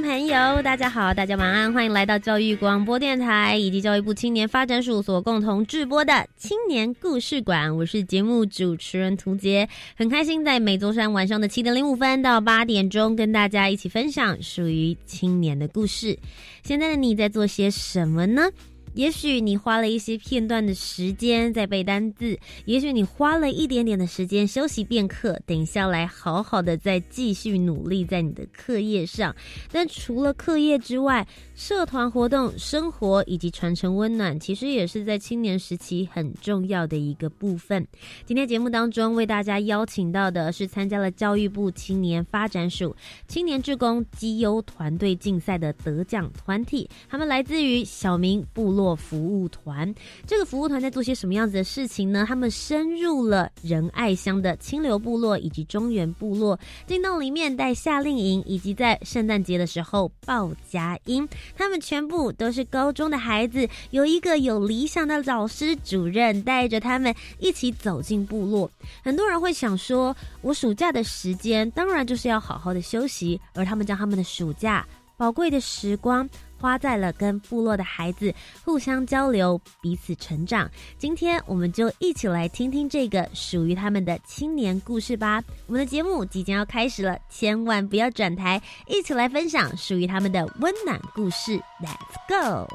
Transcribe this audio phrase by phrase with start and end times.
[0.00, 7.76] 朋友，大家好，大家晚安，欢迎来到教育广播电台以及教育部青年发展署所共同制播的青年故事馆。
[7.76, 16.18] 我是节目主持人涂杰，很开心在每周三晚上的七点零五分到八点钟，跟大家一起分享属于青年的故事。
[16.62, 18.48] 现在的你在做些什么呢？
[18.94, 29.34] 也许你花了一些片段的时间在背单字，也许你花了一点点的时间休息片刻，等下来好好的再继续努力在你的课业上。
[29.70, 37.86] 但除了课业之外，社团活动、生活以及传承温暖，其实也是在青年时期很重要的一个部分。
[38.26, 42.94] 今天节目当中为大家邀请到的是参加了教育部青年发展署
[43.26, 49.94] 青年志工绩优团队竞赛的得奖团体，他们来自于小明部落做服务团。
[50.26, 52.24] 这个服务团在做些什么样子的事情呢？
[52.26, 61.28] 他们深入了仁爱乡的清流部落以及中原部落，进到里面带夏令营，以及在圣诞节的时候报佳音。
[61.56, 68.68] 他们全部都是高中的孩子，有一个有理想的老师主任带着他们一起走进部落。
[69.04, 74.84] 很多人会想说，我暑假的时间当然就是要好好的休息，而他们将他们的暑假
[75.16, 76.28] 宝贵的时光。
[76.62, 78.32] 花在了跟部落的孩子
[78.64, 80.70] 互相交流、彼此成长。
[80.96, 85.42] 今天我们就一起来听听这个属于他们的青年故事吧。
[85.66, 91.60] 我们的节目即将要开始了，千万不要转台，一起来分享属于他们的温暖故事。
[91.82, 92.72] Let's go！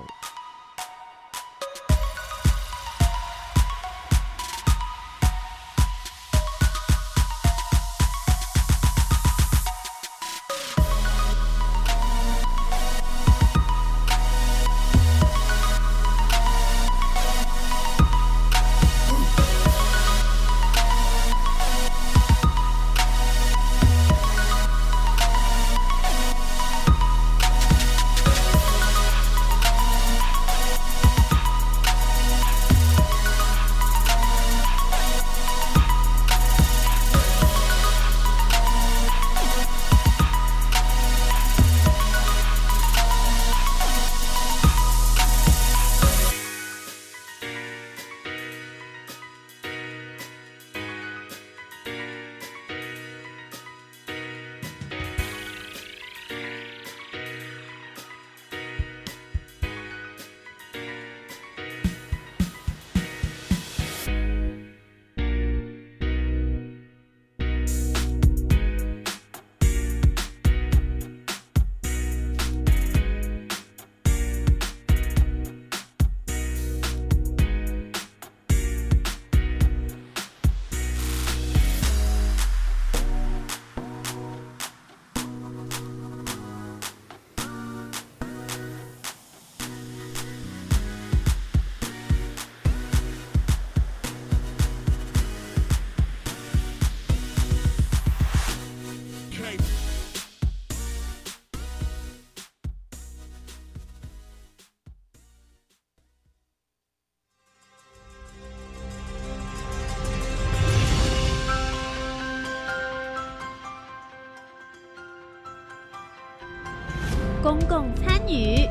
[117.47, 118.67] 公共参与，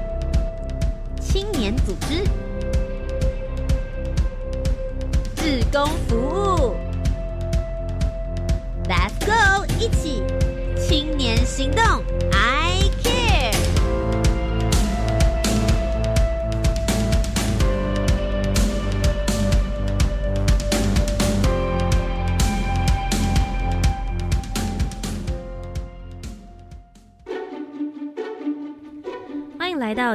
[1.18, 2.22] 青年组织，
[5.34, 6.25] 志工服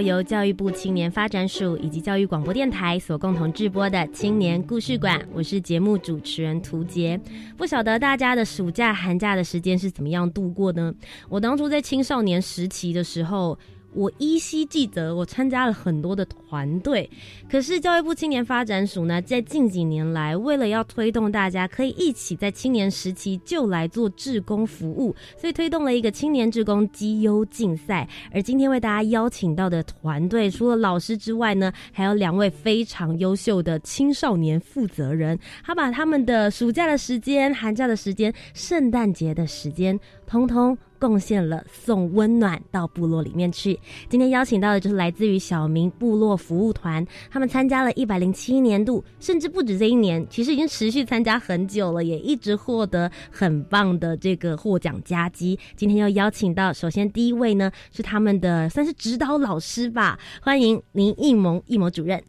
[0.01, 7.19] 由教育部青年发展署以及教育广播电台所共同制播的青年故事馆，我是节目主持人涂杰。
[7.55, 10.93] 不晓得大家的暑假、寒假的时间是怎么样度过呢？
[11.29, 13.57] 我当初在青少年时期的时候。
[13.93, 17.09] 我依稀记得我参加了很多的团队，
[17.49, 28.07] 可是教育部青年发展署呢，在近几年来，为了要推动大家可以一起在青年时期就来做志工服务，所以推动了一个青年志工绩优竞赛。
[28.33, 40.77] 而今天为大家邀请到的团队，除了老师之外呢，还有两位非常优秀的青少年负责人，他把他们的暑假的时间、寒假的时间、圣诞节的时间，通通。
[41.01, 43.77] 贡献了送温暖到部落里面去。
[44.07, 55.57] 今天邀请到的就是来自于小明部落服务团，他们参加了一百零七年度，甚至不止这一年，其实已经持续参加很久了，也一直获得很棒的这个获奖佳绩。
[55.75, 62.21] 今天要邀请到，首先第一位呢是他们的算是指导老师吧，欢迎林义萌义谋主任。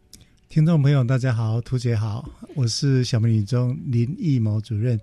[0.49, 4.99] 听众朋友大家好，图姐好，我是小明女中林义谋主任。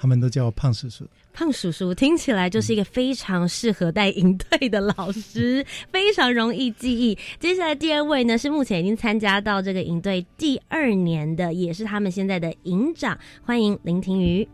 [0.00, 1.04] 他们都叫我胖叔叔。
[1.38, 7.16] 胖叔叔听起来就是一个非常适合带营队的老师， 非常容易记忆。
[7.38, 13.16] 接下来第二位呢，是目前已经参加到这个营队第二年的，也是他们现在的营长。
[13.44, 14.48] 欢迎林庭瑜。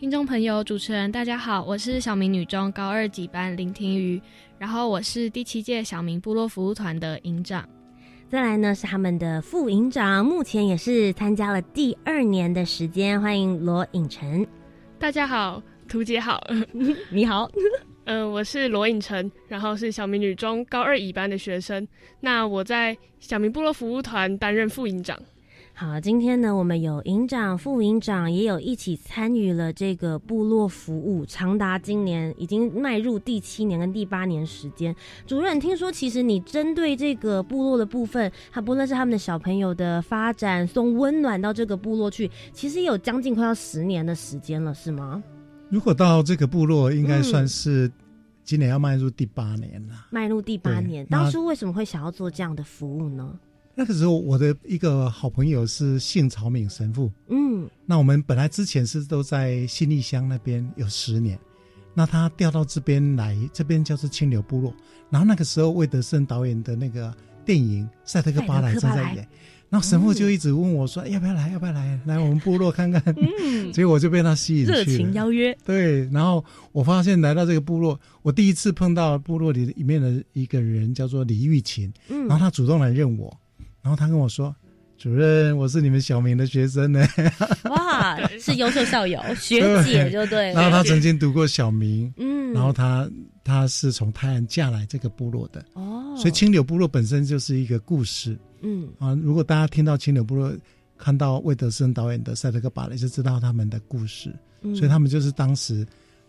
[0.00, 4.18] 听众朋友、主持人，大家好，我是小明女中高二级班林庭瑜，
[4.58, 7.68] 然后我是第七届小明部落服务团的营长。
[8.30, 13.20] 再来呢是他们的副营长，目前也是参加了第二年的时间。
[13.20, 14.46] 欢迎罗颖晨。
[14.98, 16.38] 大家好，图姐好，
[17.10, 17.50] 你好，
[18.04, 21.86] 嗯， 我是罗颖晨，然后是小明女中高二乙班的学生。
[22.20, 25.18] 那我在小明部落服务团担任副营长。
[25.72, 34.94] 好，今天呢，我们有营长、副营长，也有一起参与了这个部落服务，长达今年已经迈入第七年跟第八年时间。
[35.24, 45.22] 主任，听说其实你针对这个部落的部分，他不论是他们的小朋友的发展，送温暖到这个部落去，其实也有将近快要十年的时间了，是吗？
[45.70, 47.90] 如果到这个部落，应该算是
[48.42, 50.06] 今年要迈入第八年了。
[50.10, 53.38] 迈入第八年，当初为什么会想要做这样的服务呢？
[53.74, 57.12] 那个时候，我的一个好朋友是姓曹敏神父。
[57.28, 61.38] 嗯，那我们本来之前是都在新义乡那边有十年，
[61.94, 64.74] 那他调到这边来，这边叫做清流部落。
[65.10, 69.28] 然后那个时候，魏德胜导演的那个电影《赛德克巴莱》正在演，
[69.70, 71.50] 然后神父就一直问我说：“要不要来？
[71.50, 72.00] 要不要来？
[72.06, 74.78] 来我们部落看看。”嗯， 结果我就被他吸引去了。
[74.78, 75.56] 热情邀约。
[75.64, 76.42] 对，然后
[76.72, 83.34] 我发现来到这个部落，我第一次碰到部落里里面的一个人叫做李玉琴，嗯，然后他主动来认我。
[83.82, 84.54] 然后他跟我说
[84.98, 87.06] ：“主任，我是你们小明的学生呢。
[87.70, 90.52] ”哇，是优秀校友 学姐就对。
[90.52, 93.08] 然后他曾经读过小明，嗯，然后他
[93.44, 100.52] 他是从泰安嫁来这个部落的哦，所以青柳部落本身就是一个故事，嗯啊，如果大家听到青柳部落，
[100.96, 104.34] 看到魏德森导演的《赛德克巴雷》，就知道他们的故事，
[104.74, 105.86] 所以他们就是当时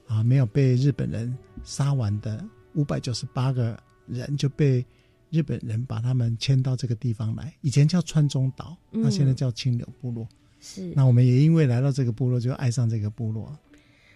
[0.07, 2.43] 啊没有被日本人杀完的
[2.73, 3.77] 五百九十八个
[4.07, 4.85] 人就被。
[5.31, 10.27] 日本人把他们迁到这个地方来，以前叫川中岛，那现在叫青柳部落。
[10.59, 13.55] 是，那我们也因为来到这个部落，就爱上这个部落。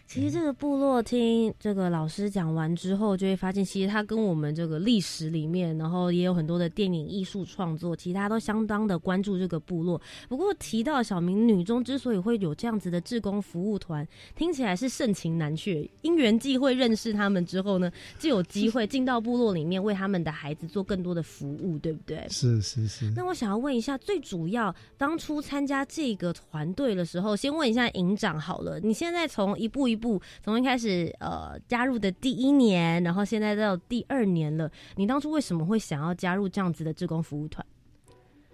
[0.06, 10.00] 其实这个部落听这个老师讲完之后，就会发现，其实它跟我们这个历史里面，然后也有很多的电影艺术创作，其他都相当的关注这个部落。
[10.30, 15.90] 不过提到小明女中之所以会有这样子的志工服务团，听起来是盛情难却。
[16.04, 22.24] 因缘际会认识他们之后呢，就有机会进到部落里面，为他们的孩子做更多的服务，对不对？
[22.30, 23.12] 是是是。
[23.16, 34.70] 那我想要问一下，最主要当初参加这个团队的时候，先问一下营长好了，你现在从一步一步从一开始呃加入的第一年，然后现在到第二年了。
[34.96, 37.66] 你当初为什么会想要加入这样子的志工服务团？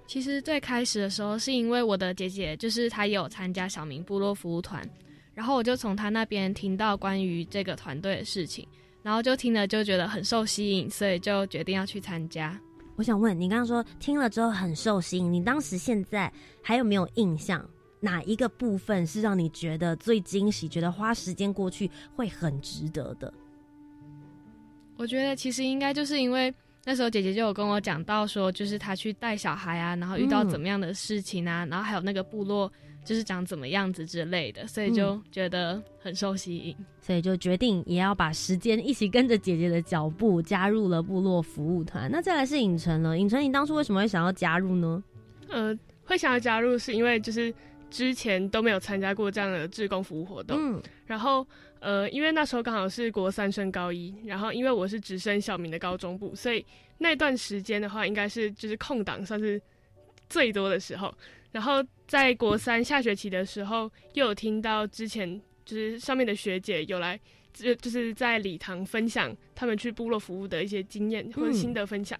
[0.07, 4.83] 其实最开始的时候是因为我的姐姐就是她也有参加小明部落服务团，
[5.35, 8.67] 然后我就从她那边听到关于这个团队的事情，
[9.03, 12.59] 然后就听了就觉得很受吸引，所以就决定要去参加。
[12.95, 16.31] 我想问你，刚刚说听了之后很受吸引，你当时现在
[16.61, 17.63] 还有没有印象？
[17.99, 20.69] 哪一个部分是让你觉得最惊喜？
[20.69, 23.33] 觉得花时间过去会很值得的？
[24.95, 26.53] 我觉得其实应该就是因为
[26.85, 32.71] 那时候姐姐就有跟我讲到说，就是她去带小孩啊，然后遇到怎么样的事情啊，然后还有那个部落
[33.05, 42.09] 就是长怎么样子之类的，所以就觉得很受吸引，所以就决定也要把时间一起跟着姐姐的脚步加入了部落服务团。
[42.11, 45.03] 那再来是影城了，影城，你当初为什么会想要加入呢？
[45.47, 47.53] 呃，会想要加入是因为就是。
[47.89, 51.45] 之前都没有参加过这样的志工服务活动，然后
[51.79, 56.65] 呃，因为那时候刚好是国三升高一，然后因为我是直升小明的高中部，所以
[56.99, 59.61] 那段时间的话，应该是就是空档算是
[60.29, 61.13] 最多的时候。
[61.51, 67.19] 然后在国三下学期的时候，又有听到之前就是上面的学姐有来
[67.51, 72.19] 就就是在礼堂分享他们去部落服务的一些经验或者心得分享，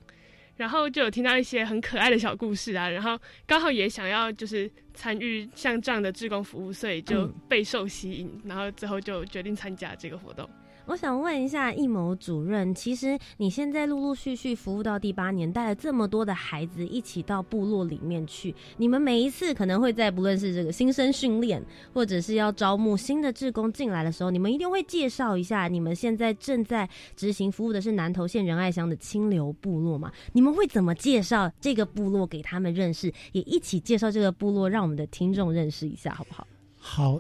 [0.60, 10.50] 然后就有听到一些很可爱的小故事啊，然后刚好也想要就是参与像这样的志工服务，所以就备受吸引，然后最后就决定参加这个活动。
[10.90, 30.12] 我想问一下易谋主任，其实你现在陆陆续续服务到第八年，带了这么多的孩子一起到部落里面去，你们每一次可能会在不论是这个新生训练，或者是要招募新的志工进来的时候，你们一定会介绍一下你们现在正在执行服务的是南投县仁爱乡的清流部落嘛？
[30.34, 36.48] 你们会怎么介绍这个部落给他们认识，也一起介绍这个部落，让我们的听众认识一下，好不好？
[36.80, 37.20] 好，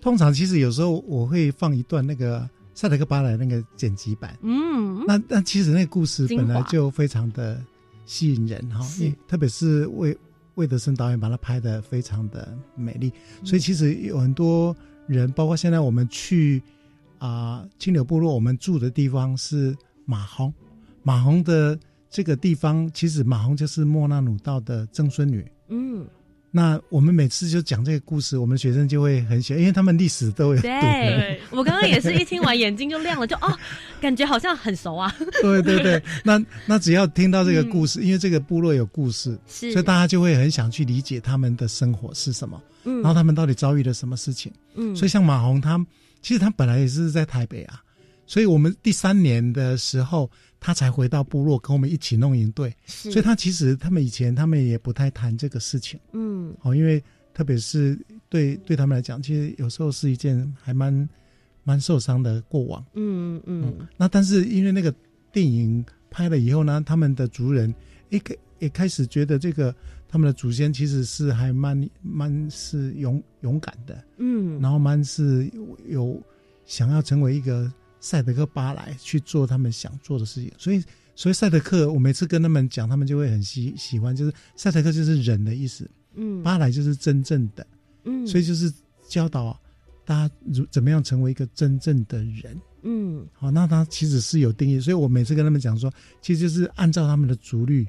[0.00, 2.48] 通常其实有时候我会放一段那个。
[2.74, 7.62] 塞德克巴莱那个剪辑版，嗯，那那其实那个故事本来就非常的
[8.06, 8.84] 吸引人哈，
[9.28, 10.16] 特别是魏
[10.54, 13.12] 魏德森导演把它拍的非常的美丽，
[13.44, 14.74] 所以其实有很多
[15.06, 16.62] 人，包括现在我们去
[17.18, 20.52] 啊青柳部落，我们住的地方是马洪，
[21.02, 26.06] 马洪的这个地方，其实马洪就是莫纳鲁道的曾孙女，嗯。
[26.54, 30.60] 那我们每次就讲这个故事，我们学生就会很喜欢，因为他们历史都有。
[30.60, 33.58] 对，我刚刚也是一听完眼睛就亮了，就哦，
[34.02, 35.10] 感觉好像很熟啊。
[35.40, 45.82] 对对对，那那只要听到这个故事，因为这个部落有故事，所以大家就会很想去理解他们的生活是什么，嗯，然后他们到底遭遇了什么事情，嗯，所以像马红他，
[46.20, 47.80] 其实他本来也是在台北啊，
[48.26, 50.30] 所以我们第三年的时候。
[50.64, 57.02] 他才回到部落跟我们一起弄营队，所以他其实他们以前他们也不太谈这个事情，嗯，哦，因为
[57.34, 61.08] 特别是对对他们来讲，其实有时候是一件还蛮
[61.64, 63.74] 蛮受伤的过往，嗯嗯。
[63.96, 64.94] 那但是因为那个
[65.32, 67.74] 电影拍了以后呢，他们的族人
[68.10, 69.74] 一开也开始觉得这个
[70.08, 75.50] 他们的祖先其实是还蛮蛮是勇勇敢的，嗯，然后蛮是
[75.88, 76.22] 有
[76.64, 77.68] 想要成为一个。
[78.02, 80.82] 赛德克巴莱去做他们想做的事情，所以，
[81.14, 87.64] 所以赛德克，我每次跟他们讲，他们就会很喜喜欢，就是赛德克就是人的意思，嗯，巴莱就是真正的，
[88.02, 88.70] 嗯，所以就是
[89.08, 89.56] 教导
[90.04, 95.88] 大家如怎么样成为一个真正的人，嗯，好，那他其实是有定义，所以我每次跟他们讲说，
[96.20, 97.86] 其实就是按照他们的族律，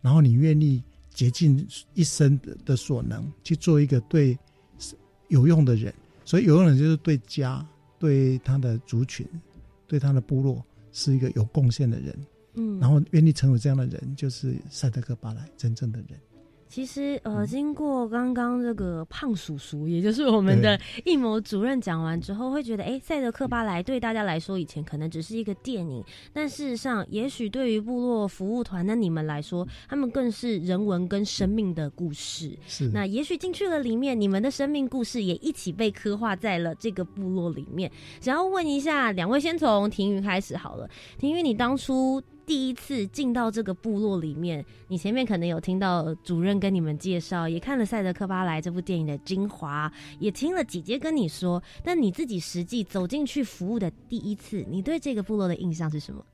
[0.00, 4.38] 然后你愿意竭尽一生的的所能去做一个对
[5.28, 5.92] 有用的人，
[6.24, 7.62] 所以有用的人就是对家，
[7.98, 9.26] 对他的族群。
[9.90, 12.16] 对他的部落是一个有贡献的人，
[12.54, 16.10] 嗯，然后愿意成为这样的人，就是塞德克巴莱真正的人。
[16.70, 32.56] 其实，呃，经过刚刚这个胖叔叔，也就是我们的艺谋主任讲完之后，会觉得，哎，赛德克巴莱对大家来说，以前可能只是一个电影，但事实上，也许对于部落服务团的你们来说，他们更是人文跟生命的故事。
[32.68, 37.90] 是，那也许进去了里面，你们的生命故事也一起被刻画在了这个部落里面。
[38.20, 40.88] 想要问一下两位，先从庭云开始好了。
[41.18, 42.22] 庭云，你当初。
[42.50, 49.88] 第一次进到这个部落里面，你前面可能有听到主任跟你们介绍，也看了《赛德克巴莱》这部电影的精华，
[50.18, 51.62] 也听了姐姐跟你说。
[51.84, 56.26] 但你自己实际走进去服务的第一次，你对这个部落的印象是什么？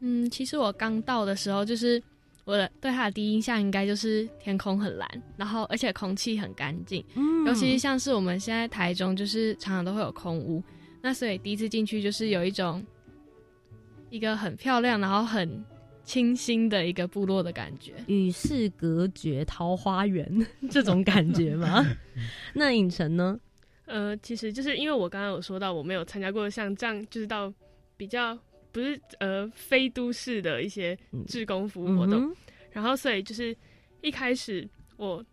[0.00, 2.02] 嗯，其实我刚到的时候，就是
[2.44, 7.02] 我的对他的第一印象应该就是天空很蓝，然后而且空气很干净。
[7.14, 10.62] 嗯，尤其是像是我们现在台中，就是常常都会有空屋，
[11.00, 12.84] 那所以第一次进去就是有一种。
[14.10, 15.64] 一个很漂亮，然后很
[16.04, 21.84] 清新的一个部落的感觉，与世隔绝，桃花源 这种感觉吗？
[22.54, 23.38] 那影城呢？
[23.86, 27.52] 呃，其实就是因为我刚刚有说到，我没有参加过像这样，就是到
[27.96, 28.38] 比较
[28.72, 30.96] 不是呃非都市的一些
[31.26, 32.34] 志工服务活动，
[32.70, 33.56] 然后所以就是
[34.02, 35.24] 一开始我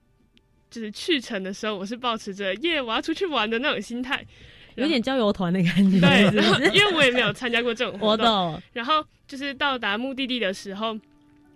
[0.69, 4.25] 就是去城的时候，我是保持着耶我要出去玩的那种心态。
[4.75, 8.61] 有点郊游团的感觉，对， 因为我也没有参加过这种活动。
[8.73, 10.97] 然后就是到达目的地的时候，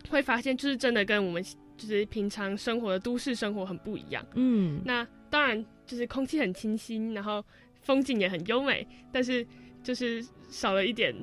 [0.09, 1.43] 会发现就是真的跟我们
[1.77, 4.25] 就是平常生活的都市生活很不一样。
[4.35, 7.43] 嗯，那当然就是空气很清新，然后
[7.81, 9.45] 风景也很优美，但是
[9.83, 11.13] 就是少了一点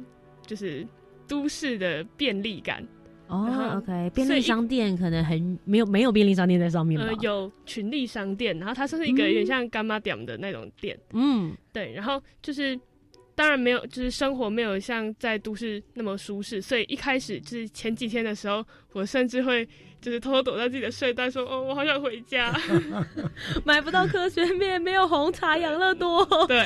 [0.47, 0.87] 就是
[1.27, 2.87] 都市的便利感。
[3.29, 10.99] 哦，OK，便利商店可能很没有没有便利商店在上面呃，有群力商店，然后它算是一个有点像干妈店的那种店。
[11.13, 12.79] 嗯，对，然后就是
[13.35, 19.69] 当然没有，就是生活没有像在都市那么舒适，所以一开始就是前几天的时候，我甚至会。
[20.01, 22.55] 就是偷偷躲在自己的睡袋，说：“哦，我好想回家。
[23.65, 26.25] ”买不到科学面，没有红茶、养乐多。
[26.47, 26.65] 对，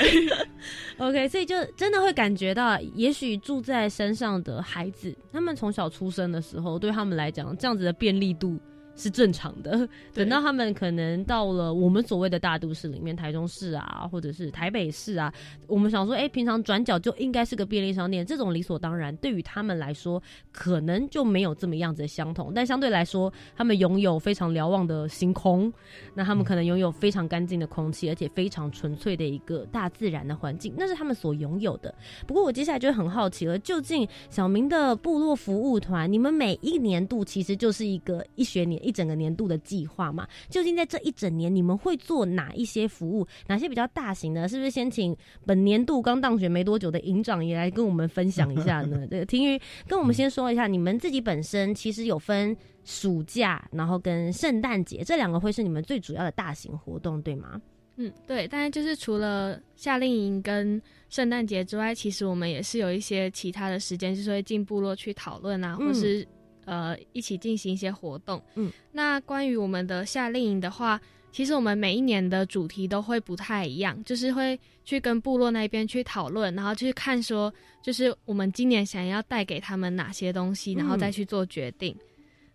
[0.99, 8.59] OK，所以就真的会感觉到，也许住在山上的孩子，他们从小出生的时候，对他们来讲，这样子的便利度
[9.01, 9.89] 是正常的。
[10.13, 15.33] 等到他们可能到了我们所谓的大都市里面，台中市啊，或者是台北市啊，
[15.67, 22.53] 我们想说，哎，平常转角就应该是个便利商店，这种理所当然，对于他们来说，可能就没有这么样子的相同。
[22.55, 25.73] 但相对来说，他们拥有非常瞭望的星空，
[26.15, 31.95] 那他们可能拥有非常干净的空气，而且非常纯粹的一个大自然的环境，那是他们所拥有的。
[32.27, 40.27] 不过我接下来就很好奇了，究竟小明的部落服务团，你们每一年度其实就是一个一学年一整个年度的计划嘛？
[40.49, 43.27] 究竟在这一整年，你们会做哪一些服务？
[43.47, 44.49] 哪些比较大型的？
[44.49, 45.17] 是不是先请
[45.47, 49.07] 本年度刚当选没多久的营长也来跟我们分享一下呢？
[49.09, 57.61] 对，婷宇跟我们先说一下，你们自己本身其实有分暑假，然后跟圣诞节这两个会是你们最主要的大型活动，对吗？
[57.97, 60.81] 嗯，对，但是就是除了夏令营跟
[61.11, 66.27] 圣诞节之外，其实我们也是有一些其他的时间，就是会进部落去讨论啊，或是
[66.71, 68.41] 呃一起进行一些活动。
[68.55, 71.01] 嗯，那关于我们的夏令营的话，
[71.33, 81.95] 其实我们每一年的主题都会不太一样，就是会去跟部落那边去讨论，然后去看说，就是我们今年想要带给他们哪些东西，然后再去做决定。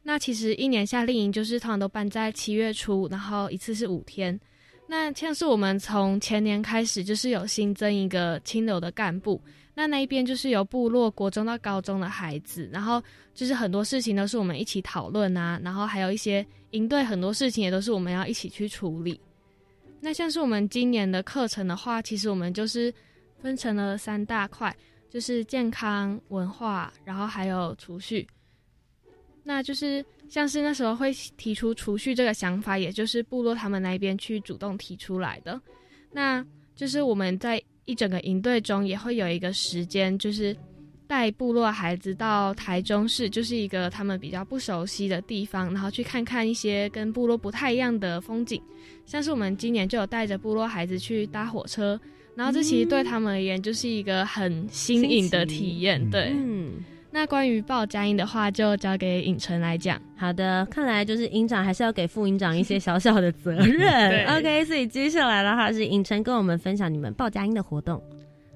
[0.02, 4.40] 那其实一年夏令营就是通常都办在七月初，然后一次是五天。
[4.88, 9.42] 那像是我们从前年开始，就是有新增一个清流的干部，
[9.78, 13.04] 那那一边就是由部落国中到高中的孩子，然后
[13.34, 19.20] 就是很多事情都是我们一起讨论啊，然后还有一些应对很多事情也都是我们要一起去处理。
[20.00, 22.94] 那像是我们今年的课程的话，其实我们就是
[23.42, 24.74] 分成了三大块，
[25.10, 28.26] 就是健康、文化，然后还有储蓄。
[29.44, 35.60] 那就是像是那时候会提出储蓄这个想法，也就是部落他们那边去主动提出来的。
[36.12, 40.56] 那就是我们在一整个营队中也会有一个时间，就是
[41.08, 48.62] 带部落孩子到台中市，就是一个他们比较不熟悉的地方，然后去看看一些跟部落不太一样的风景。
[49.06, 52.00] 像是我们今年就有带着部落孩子去搭火车，
[52.36, 56.34] 然后这其实对他们而言就是一个很新颖的体验，对。
[57.16, 59.98] 那关于报佳音的话，就交给尹晨来讲。
[60.18, 64.28] 好的，看来就是营长还是要给副营长一些 小小的责任。
[64.38, 68.04] OK，所以接下来的话是尹晨跟我们分享你们报佳音的活动。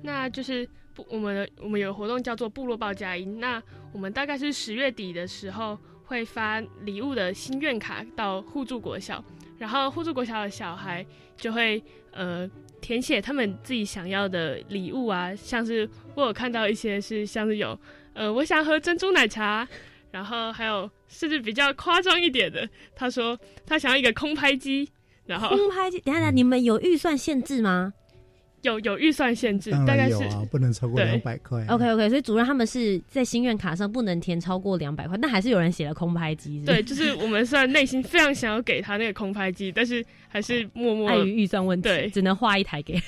[0.02, 3.40] 那就是部我们的我们有活动叫做部落报佳音。
[3.40, 9.24] 那我们大概是十月底的时候会发礼物的心愿卡到互助国小，
[9.58, 11.06] 然后互助国小的小孩
[11.38, 12.46] 就会呃
[12.82, 17.80] 填写他们自己想要的礼物啊，像是我有看到一些是像是有。
[18.14, 19.68] 呃，我想喝珍珠奶茶，
[20.12, 24.90] 然后还有甚至比较夸张一点的，他说他想要一个空拍机，
[25.26, 27.94] 然后空拍机，等下等，你们有预算限制吗？
[28.62, 30.18] 有有预算限制，大概是
[30.52, 31.66] 不能超过两百块。
[31.70, 36.62] OK OK，所以主任他们是在心愿卡上不能填超过两百块，但还是有人写了空拍机。
[36.66, 43.02] 对，就是我们虽然内心非常想要给他那个空拍机，但是还是默默碍于预算问题，对，只能画一台给。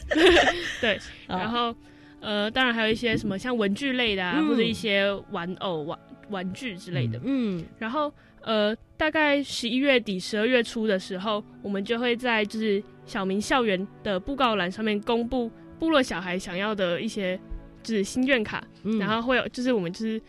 [0.82, 1.74] 对， 然后。
[2.20, 5.98] 呃，当然还有一些什么像文具类的啊，或者一些玩偶、玩
[6.30, 7.20] 玩具之类的。
[7.22, 17.38] 嗯，然后呃，大概十一月底、十二月初的时候，我们就会在就是小明校园的布告栏上面公布部落小孩想要的一些
[17.82, 18.66] 就是心愿卡，
[18.98, 20.20] 然后会有就是我们就是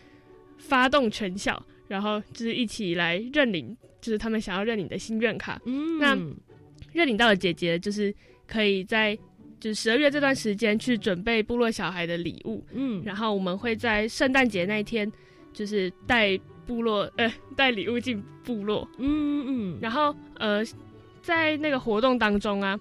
[0.58, 5.60] 发动全校，然后就是一起来认领，就是他们想要认领的心愿卡。
[5.64, 6.16] 嗯，那
[6.92, 8.14] 认领到的姐姐就是
[8.46, 9.18] 可以在。
[9.60, 15.10] 就是十二月这段时间去准备部落小孩的礼物，嗯，然后我们会在圣诞节那一天，
[15.52, 20.64] 就是带部落呃带礼物进部落，嗯嗯，然后呃
[21.20, 22.78] 在那个活动当中啊，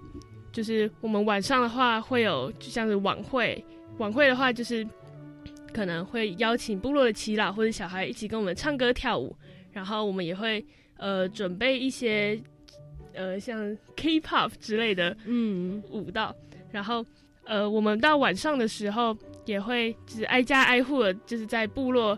[0.54, 3.62] 就是我们晚上的话会有就像是晚会，
[3.98, 4.88] 晚会的话就是
[5.74, 9.36] 可能会邀请部落的耆老或者小孩一起跟我们唱歌跳舞，
[9.74, 10.66] 然后我们也会
[10.96, 12.40] 呃准备一些
[13.14, 15.84] 呃像 K-pop 之类的嗯。
[15.90, 16.34] 舞蹈。
[16.72, 17.06] 然后，
[17.46, 22.18] 呃，我们到晚上的时候也会就是挨家挨户的，就是在部落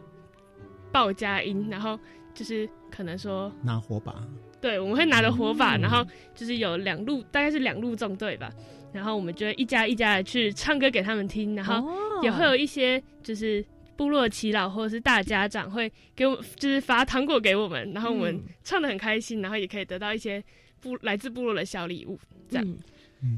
[0.92, 1.98] 报佳音，然后
[2.34, 4.28] 就是可能说拿火把，
[4.60, 8.52] 对，我们会拿着火把，然后就是有两路，大概是两路纵队吧，
[8.92, 13.64] 然后我们就会一家一家的去唱歌给他们听，然后也会有一些就是
[13.96, 20.44] 部落耆老或者是大家长会给我就是发糖果给我们，然后我们唱的很开心，然后也可以得到一些
[20.82, 22.78] 部来自部落的小礼物，这样。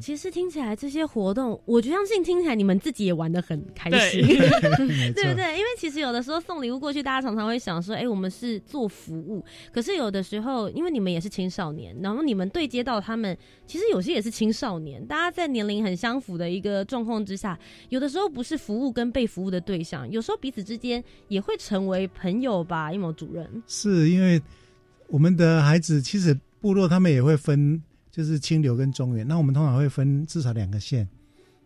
[0.01, 5.57] 其实听起来这些活动，我就相信听起来你们自己也玩的很开心，对 不对？
[5.57, 9.43] 因为其实有的时候送礼物过去，大家常常会想说，哎，我们是做服务。
[9.73, 22.93] 可是有的时候，因为你们也是青少年，然后你们对接到他们，其实有些也是青少年，大家在年龄很相符的一个状况之下，有的时候不是服务跟被服务的对象，有时候彼此之间也会成为朋友吧？
[22.93, 24.41] 一某主任是因为。
[25.09, 27.79] 我们的孩子其实部落他们也会分，
[28.13, 29.27] 就是清流跟中原。
[29.27, 31.05] 那我们通常会分至少两个县。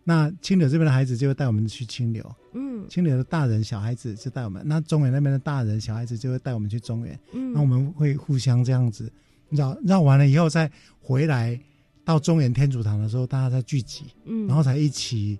[0.02, 4.62] 那清流这边的孩子就会带我们去清流，嗯，清流的大人小孩子就带我们。
[4.64, 9.12] 那中原那边的大人小孩子就会带我们去中原，嗯，那我们会互相这样子
[9.50, 11.60] 绕绕完了以后再回来
[12.06, 15.38] 到中原天主堂的时候，大家再聚集，嗯，然后才一起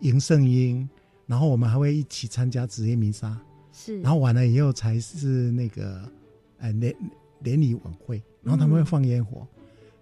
[0.00, 0.88] 迎圣婴，
[1.26, 3.38] 然后我们还会一起参加职业弥撒，
[3.70, 6.10] 是，然后完了以后才是那个
[6.56, 6.96] 呃联
[7.40, 9.46] 联礼晚会，然后他们会放烟火，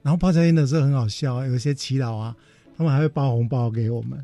[0.04, 2.36] 然后泡菜烟的时候很好笑，有一些祈祷啊。
[2.76, 4.18] 他们还会包红包给我们，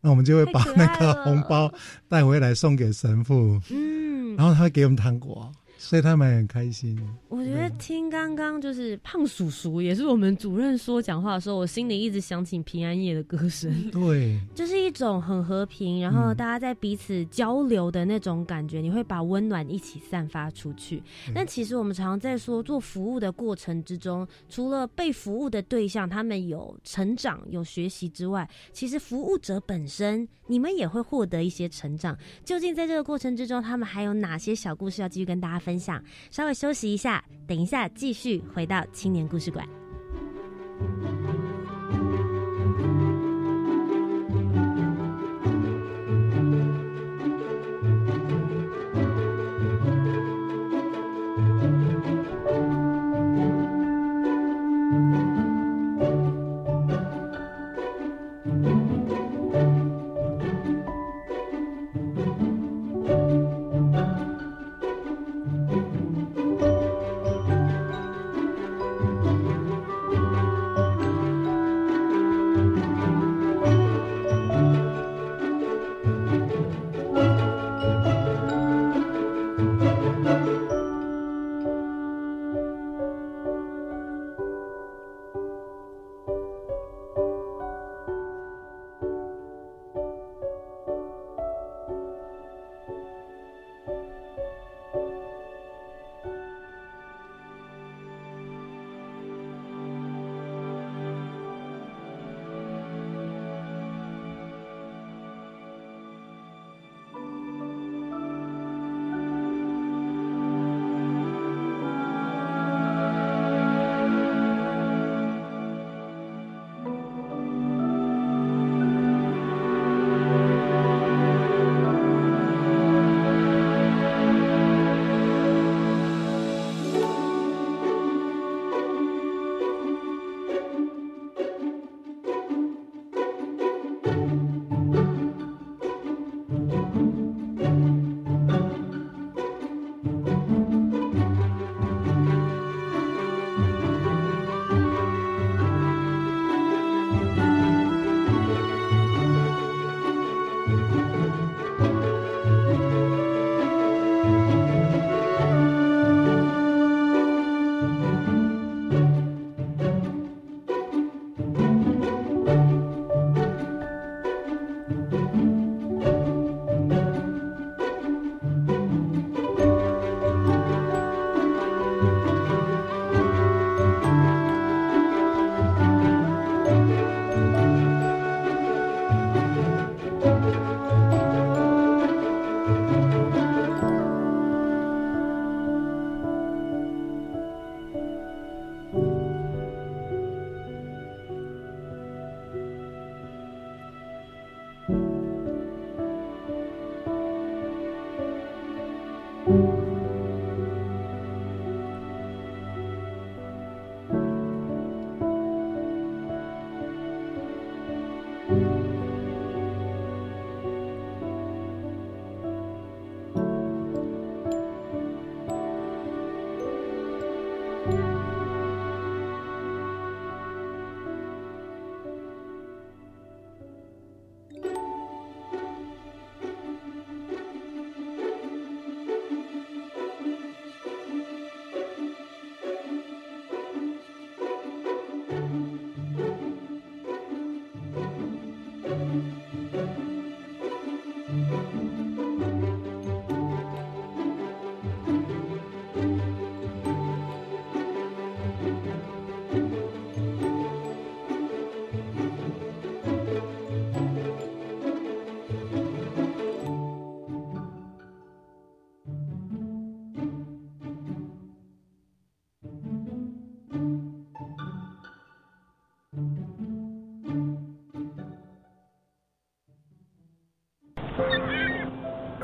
[0.00, 1.72] 那我们就会把那个红包
[2.08, 5.50] 带回来送给神父，嗯，然后他会给我们糖果。
[5.82, 7.00] 所以他们很开心。
[7.30, 13.72] 我觉得听刚刚就是胖叔叔，也是我们主任说讲话的时候，我心里一直想起平安夜的歌声。
[13.90, 21.02] 对，就是一种很和平，然后大家在彼此交流的那种感觉，你会把温暖一起散发出去。
[21.34, 32.14] 但其实我们常常在说，做服务的过程之中，除了被服务的对象他们有成长、有学习之外，其实服务者本身，你们也会获得一些成长。
[32.44, 36.02] 究竟在这个过程之中，他们还有哪些小故事要继续跟大家分分享？
[36.32, 39.64] 稍微休息一下，等一下继续回到青年故事馆。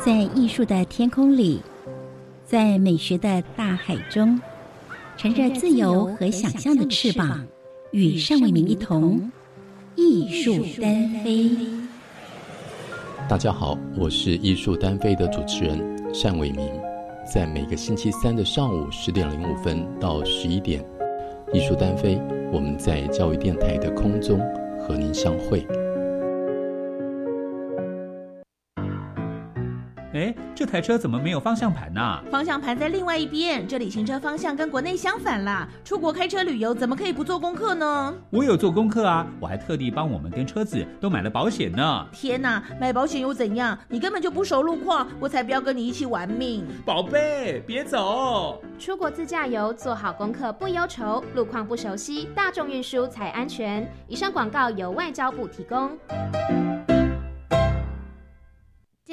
[0.06, 1.60] 在艺术的天空里，
[2.44, 4.40] 在美学的大海中，
[5.16, 7.44] 乘着自由和想象的翅膀，
[7.90, 9.20] 与单伟明一同
[9.96, 11.50] 艺术单飞。
[13.28, 15.76] 大家好，我是艺术单飞的主持人
[16.22, 16.70] 单伟明，
[17.34, 20.84] 在每个星期三的上午十点零五分到十一点，
[21.52, 22.16] 艺术单飞，
[22.52, 24.38] 我们在教育电台的空中
[24.78, 25.66] 和您相会。
[30.76, 32.22] 台车怎么没有方向盘呢？
[32.30, 35.66] 方向盘在另外一边，这里行车方向跟国内相反啦。
[35.82, 38.14] 出国开车旅游怎么可以不做功课呢？
[38.28, 42.06] 我有做功课啊，我还特地帮我们跟车子都买了保险呢。
[42.12, 43.78] 天哪，买保险又怎样？
[43.88, 46.62] 你根本就不熟路况，我才不要跟你一起玩命。
[46.84, 48.60] 宝贝，别走！
[48.78, 53.90] 出国自驾游做好功课不忧愁，路况不熟悉，大众运输才安全。
[54.08, 55.96] 以上广告由外交部提供。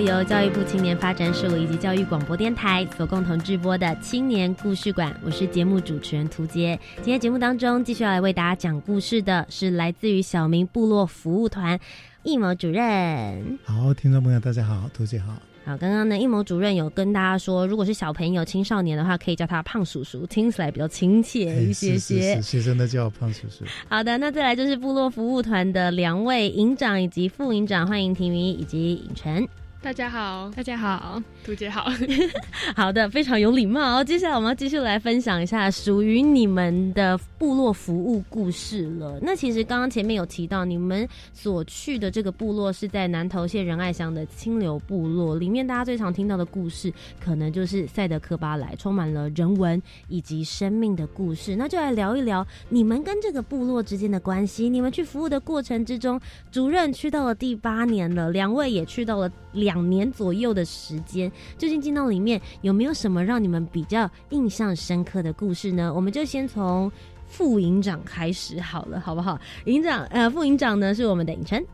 [0.00, 6.78] 由教育部青年发展署以及教育广播电台所共同制播的青年故事馆，我是节目主持人涂杰。
[6.96, 11.78] 今天节目当中，继续要来为大家讲故事的是来自于小明部落服务团
[12.22, 13.58] 易谋主任。
[13.62, 15.34] 好，听众朋友，大家好，涂杰好。
[15.70, 22.42] 好，刚刚呢，易谋主任有跟大家说，如果是小朋友、青少年的话，可以叫他胖叔叔，听起来比较亲切一些些。
[22.42, 23.64] 学生都叫胖叔叔。
[23.88, 29.46] 好的，那再来就是部落服务团的两位营长以及副营长，欢迎提名以及尹晨。
[29.82, 31.90] 大家好，大家好，图姐好，
[32.76, 34.04] 好的，非常有礼貌。
[34.04, 39.18] 接下来我们要继续来分享一下属于你们的部落服务故事了。
[39.22, 51.56] 那其实刚刚前面有提到，你们所去的这个部落是在南投县仁爱乡的清流部落，里面大家最常听到的故事，可能就是赛德克巴莱，充满了人文以及生命的故事。
[51.56, 54.68] 那就来聊一聊你们跟这个部落之间的关系。
[54.68, 56.20] 你们去服务的过程之中，
[56.52, 59.69] 主任去到了第八年了，两位也去到了两。
[59.70, 65.94] 两年左右的时间，究竟进到里面有没有什么让你们比较印象深刻的故事呢？
[65.94, 66.90] 我们就先从
[67.28, 69.38] 副营长开始好了，好不好？
[69.66, 71.64] 营长，呃，副营长呢是我们的尹晨。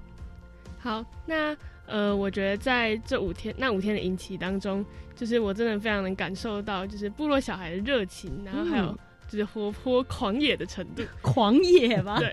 [0.78, 1.56] 好，那
[1.87, 8.94] 呃，我觉得在这五天那五天的营期当中，就是我真的非常能感受到，就是部落小孩的热情，然后还有
[9.26, 12.18] 就是活泼狂野的程度， 狂野吧？
[12.18, 12.30] 对。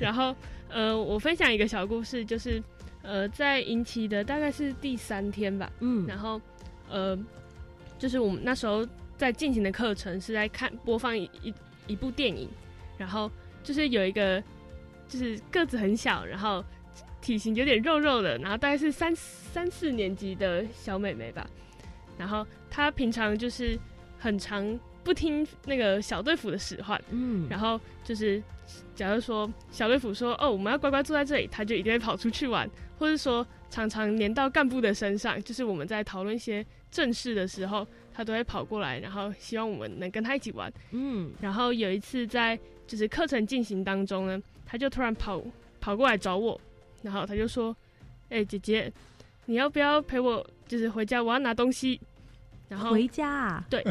[0.00, 0.34] 然后
[0.70, 2.62] 呃，我分享一个小故事，就是。
[3.02, 6.40] 呃，在引起的大概是第三天吧，嗯，然后，
[6.90, 7.18] 呃，
[7.98, 11.54] 就是我们那时候在进行的课程是在看播放一一
[11.86, 12.48] 一部电影，
[12.98, 13.30] 然后
[13.62, 14.42] 就是有一个
[15.08, 16.62] 就是个子很小，然后
[17.22, 21.48] 体型有点肉肉的，然后大概是三三四年级的小妹妹吧，
[22.18, 23.78] 然后她平常就是
[24.18, 28.42] 很常不听那个小队服的使唤，嗯，然后就是
[28.94, 32.68] 假如说小队服说哦我们要乖乖坐在这里，她就一定会跑出去玩。
[32.98, 40.72] 或者说，常常黏到干部的身上，就是我们在讨论一些正事的时候，他都会跑过来，然后希望我们能跟他一起玩。
[40.90, 45.42] 嗯，然后有一次在就是课程进行当中呢，他就突然跑
[45.80, 46.60] 跑过来找我，
[47.02, 47.74] 然后他就说
[48.30, 48.92] ：“哎，姐姐，
[49.46, 50.44] 你要不要陪我？
[50.66, 52.00] 就是回家，我要拿东西。”
[52.68, 53.64] 然后回家啊？
[53.70, 53.82] 对。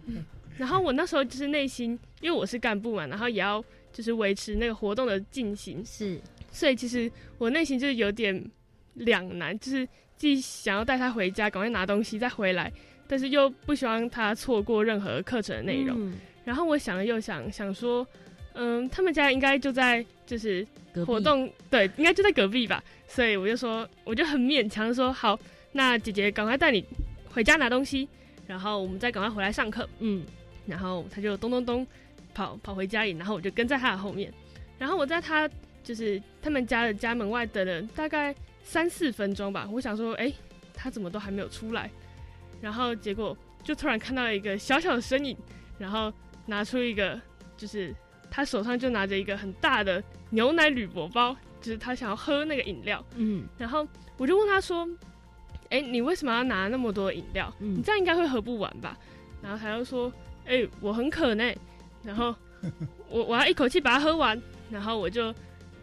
[0.56, 5.84] 然后我那时候就是内心，因为我是干部嘛，然后也要就是维持那个活动的进行。
[5.84, 6.20] 是。
[6.52, 8.44] 所以其实我内心就是有点
[8.94, 9.88] 两难，就是
[10.18, 12.70] 既想要带他回家，赶快拿东西再回来，
[13.08, 16.12] 但是又不希望他错过任何课程的内容。
[16.44, 18.06] 然后我想了又想，想说，
[18.52, 20.66] 嗯，他们家应该就在就是
[21.06, 22.84] 活动，对，应该就在隔壁吧。
[23.08, 25.38] 所以我就说，我就很勉强说，好，
[25.72, 26.84] 那姐姐赶快带你
[27.30, 28.06] 回家拿东西，
[28.46, 29.88] 然后我们再赶快回来上课。
[30.00, 30.22] 嗯，
[30.66, 31.86] 然后他就咚咚咚
[32.34, 34.30] 跑跑回家里，然后我就跟在他的后面，
[34.78, 35.48] 然后我在他。
[35.82, 39.68] 就是他们家的家门外等了大概三四分钟吧。
[39.70, 40.32] 我想说，哎，
[40.74, 41.90] 他怎么都还没有出来？
[42.60, 45.36] 然后结果就突然看到一个小小的身影，
[45.78, 46.12] 然后
[46.46, 47.20] 拿出一个，
[47.56, 47.94] 就是
[48.30, 53.04] 他手上就拿着一个很大的牛奶铝箔包，就是他想要喝那个饮料。
[53.16, 54.88] 嗯，然后我就问他说
[55.70, 57.52] ：“哎，你为什么要拿那么多饮料？
[57.58, 58.96] 你这样应该会喝不完吧？”
[59.42, 60.12] 然后他又说
[60.46, 61.52] ：“哎，我很渴呢。”
[62.04, 62.34] 然后
[63.08, 64.40] 我 我要一口气把它喝完，
[64.70, 65.34] 然后我就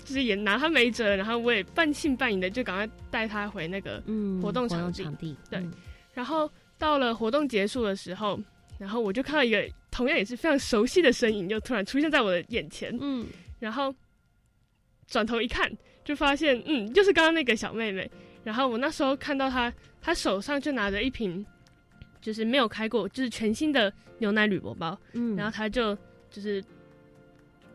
[0.09, 4.01] 就是也拿他没辙，然后我也半信半疑的就赶快带他回那个
[4.41, 5.37] 活动场地。
[5.49, 5.63] 对，
[6.13, 6.49] 然后。
[6.79, 8.39] 到了活动结束的时候，
[8.77, 12.97] 然后我就看到一个同样也是非常熟悉的身影，就突然出现在我的眼前。
[13.01, 13.27] 嗯，
[13.59, 13.93] 然后
[15.05, 15.69] 转头一看，
[16.05, 18.09] 就发现，嗯，就是刚刚那个小妹妹。
[18.45, 21.45] 然后我那时候看到她，她手上就拿着一瓶，
[22.21, 24.97] 就是没有开过，就是全新的牛奶铝箔包。
[25.11, 25.93] 嗯，然后她就
[26.31, 26.63] 就是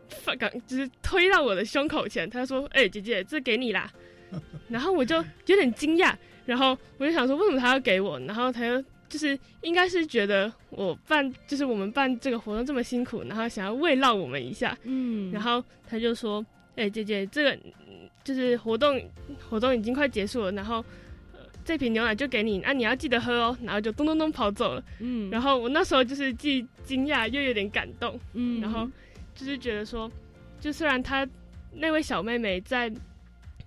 [0.09, 0.37] 放，
[0.67, 3.91] 就是推到我的胸口前，他说：“哎，姐姐，这给你啦。”
[4.69, 5.15] 然后我就
[5.45, 6.13] 有点惊讶，
[6.45, 8.19] 然后我就想说，为什么他要给我？
[8.21, 8.83] 然后他就。
[9.07, 16.43] 就是应该是觉得我办，就是我们办这个活动这么辛苦，然后想要慰劳我们一下，嗯，然后他就说
[16.75, 17.57] ：“哎，姐姐，这个
[18.23, 18.99] 就是活动
[19.47, 20.83] 活动已经快结束了，然后
[21.63, 28.89] 这瓶牛奶就给你，啊，你要记得喝哦。”然后就咚咚咚跑走了，嗯，然后我那时候就是既惊讶又有点感动，嗯，然后
[29.35, 30.09] 就是觉得说，
[30.59, 31.27] 就虽然她
[31.71, 32.89] 那位小妹妹在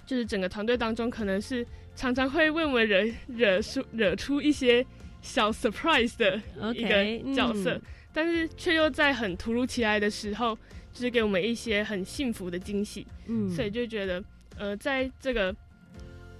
[0.04, 4.84] 就是整个团队当中，可能是常常会为我们惹惹出惹出一些。
[5.20, 6.40] 小 surprise 的
[6.72, 7.78] 一个角色，
[8.12, 10.56] 但是却又在很突如其来的时候，
[10.92, 13.04] 就是给我们一些很幸福的惊喜。
[13.26, 14.22] 嗯，所以就觉得，
[14.56, 15.54] 呃，在这个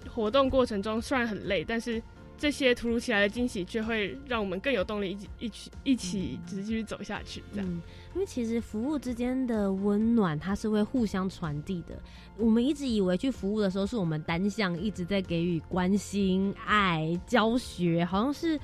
[0.09, 2.01] 活动过程中虽然很累，但是。
[2.41, 7.43] 这些突如其来的惊喜，却会让我们更有动力，一起一起一起就是继续走下去。
[7.53, 7.83] 这样，
[8.15, 12.01] 因为其实服务之间的温暖，它是会互相传递的。
[12.37, 18.59] 我们一直以为去服务的时候，是我们单向一直在给予关心、爱、教学，好像是。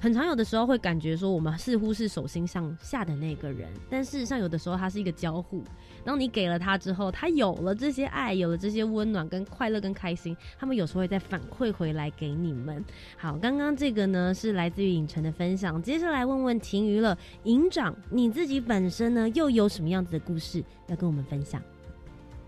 [0.00, 5.62] 很常有的时候会感觉说，我们似乎是手心向下的那个人，但事实上有的时候它是一个交互。
[6.04, 12.82] 当你给了他之后，他有了这些爱，有了这些温暖、跟快乐、跟开心，他们有时候会再反馈回来给你们。
[13.16, 21.60] 好，刚刚这个呢是来自于影城的分享，接下来问问婷瑜了，营长你自己本身呢又有什么样子的故事要跟我们分享？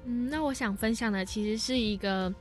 [0.06, 2.32] 嗯，那我想分享的其实是一个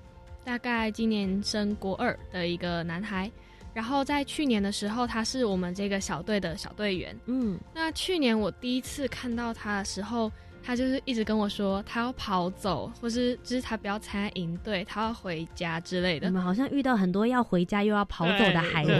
[0.45, 3.30] 大概今年升国二的一个男孩。
[3.74, 7.18] 然后在去年的时候，他是我们这个小队的小队员。
[7.26, 16.28] 嗯，那去年我第一次看到他的时候，他就是一直跟我说他要跑走，或是就是他不要参加营队，他要回家之类的。
[16.28, 18.92] 你们好像遇到很多要回家又要跑走的孩子，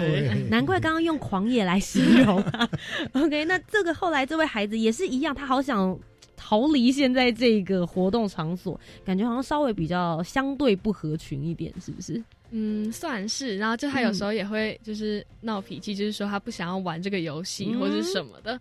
[0.50, 2.44] 难怪刚刚用狂野来形容。
[3.14, 5.98] OK，那这个后来这位孩子也是一样，他好想
[6.38, 12.24] 逃离现在这个活动场所，感觉好像稍微比较相对不合群一点，是不是？
[12.52, 13.58] 嗯，算是。
[13.58, 18.60] 然后就他有时候也会就是闹脾气，就是说他不想要玩这个游戏或者什么的。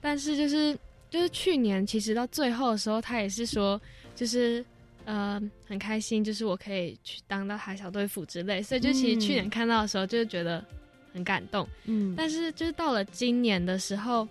[0.00, 0.76] 但是就是
[1.10, 3.80] 就是去年其实到最后的时候，他也是说
[4.14, 4.64] 就是
[5.04, 8.62] 呃很开心，就是我可以去当到海小队副之类。
[8.62, 10.64] 所以就其实去年看到的时候，就是觉得
[11.12, 11.66] 很感动。
[11.84, 12.14] 嗯。
[12.16, 14.26] 但是就是到了今年的时候，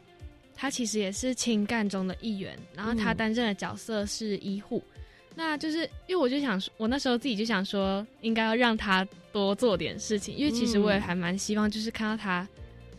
[0.56, 4.84] 他其实也是青干中的一员，然后他担任的角色是医护。
[5.38, 12.48] 那就是因为我就想说，我那时候自己就想说，应该要让他多做点事情，因为其实我也还蛮希望，就是看到他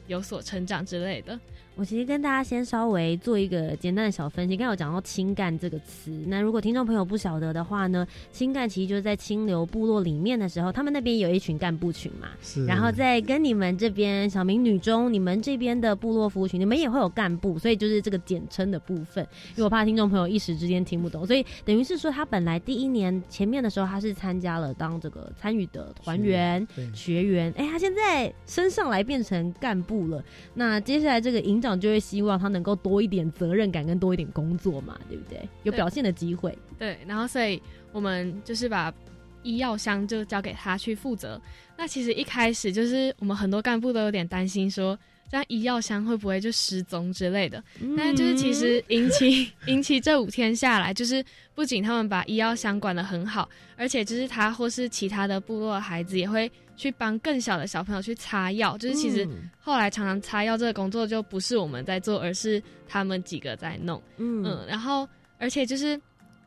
[0.06, 1.38] 有所成长之类的。
[1.78, 4.56] 我其实跟大家先稍微做一个简单的小分析。
[4.56, 12.30] 刚才有讲到“清干”这个词，那如果听众朋友不晓得的话呢，“清干”其实就是在清流部落里面的时候，他们那边有一群干部群嘛。
[12.42, 12.66] 是。
[12.66, 19.24] 然后在跟你们这边小明女中，你们这边的部落服务群，你们也会有干部，所以就是这个简称的部分。
[19.50, 30.20] 因为我怕听众朋友一时之间听不懂，所以等于是说他本来第一年前面的时候，他是参加了当这个参与的团员学员，哎，他现在升上来变成干部了。
[30.54, 31.67] 那接下来这个营长。
[31.76, 35.48] 就会希望他能够多一点责任感跟多一点工作嘛，对不对？
[35.64, 36.56] 有表现的机会。
[36.78, 38.94] 对，然后所以我们就是把
[39.42, 41.40] 医药箱就交给他去负责。
[41.76, 44.96] 那其实一开始就是我们很多干部都有点担心，说
[45.28, 47.62] 这样医药箱会不会就失踪之类的。
[47.96, 51.24] 但是就是其实引起 引起这五天下来，就是
[51.54, 56.50] 不仅他们把医药箱管得很好，而且就是他或是其他的部落的孩子也会。
[56.78, 64.00] 去帮更小的小朋友去擦药，就是其实后来常常擦药这个工作就不是我们在做，而是他们几个在弄。
[64.16, 65.06] 嗯，然后
[65.38, 66.00] 而且就是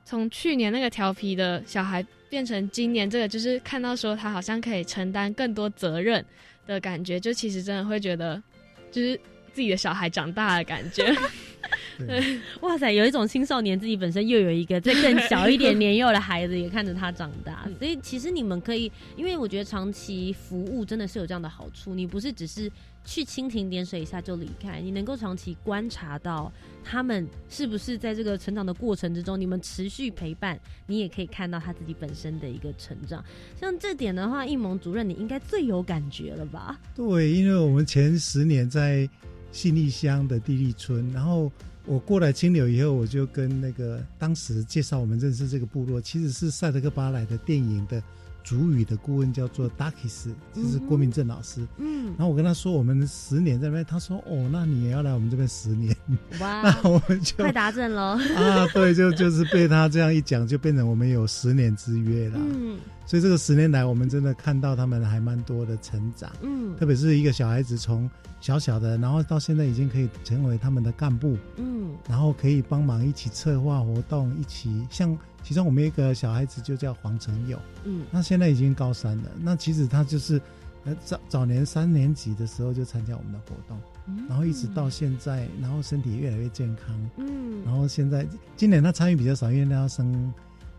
[0.05, 6.25] 从去年那个调皮的小孩变成今年这个，就是看到说他好像可以承担更多责任
[6.65, 8.41] 的感觉，就其实真的会觉得
[8.89, 9.19] 就是
[9.51, 11.13] 自己的小孩长大的感觉。
[12.61, 17.67] 哇塞，有一种青少年自己本身又有一个在更小一点年幼的孩子，也看着他长大。
[17.77, 21.93] 所以其实你们可以，因为我觉得长期服务真的是有这样的好处。
[21.93, 22.71] 你不是只是
[23.05, 26.51] 去蜻蜓点水一下就离开，你能够长期观察到
[26.83, 33.23] 他们是不是在这个成长的过程之中，你们持续陪伴，你也可以看到他自己本身的一个成长。
[33.59, 36.79] 像这点的话，应蒙主任你应该最有感觉了吧？
[36.95, 39.07] 对，因为我们前十年在
[39.51, 41.51] 信义乡的地利村，然后。
[41.83, 48.01] 我过来清流以后，我就跟那个当时介绍我们认识这个部落，其实是赛德克巴莱的电影的
[48.43, 51.67] 主语的顾问，叫做 Dakis，，就是郭明正老师。
[51.77, 55.95] 嗯，然后我跟他说，我们十年在那边，他说，哦，那你也要来我们这边十年？
[56.39, 58.67] 哇， 那我们就快达阵了 啊！
[58.73, 62.37] 对，就就是被他这样一讲，就变成我们有十年之约了。
[62.39, 62.77] 嗯。
[63.05, 80.41] 所以这个十年来，我们真的看到他们还蛮多的成长，嗯，特别是一个小孩子从小小的，然后到现在已经可以成为他们的干部，嗯，然后可以帮忙一起策划活动，一起像其中我们一个小孩子就叫黄成友，嗯，那现在已经高三了，那其实他就是
[80.85, 83.79] 呃早早年三年级的时候就参加我们的活动，
[84.27, 90.33] 然后一直到现在，然后身体越来越健康，嗯，然后现在今年他参与比较少，因为他要升。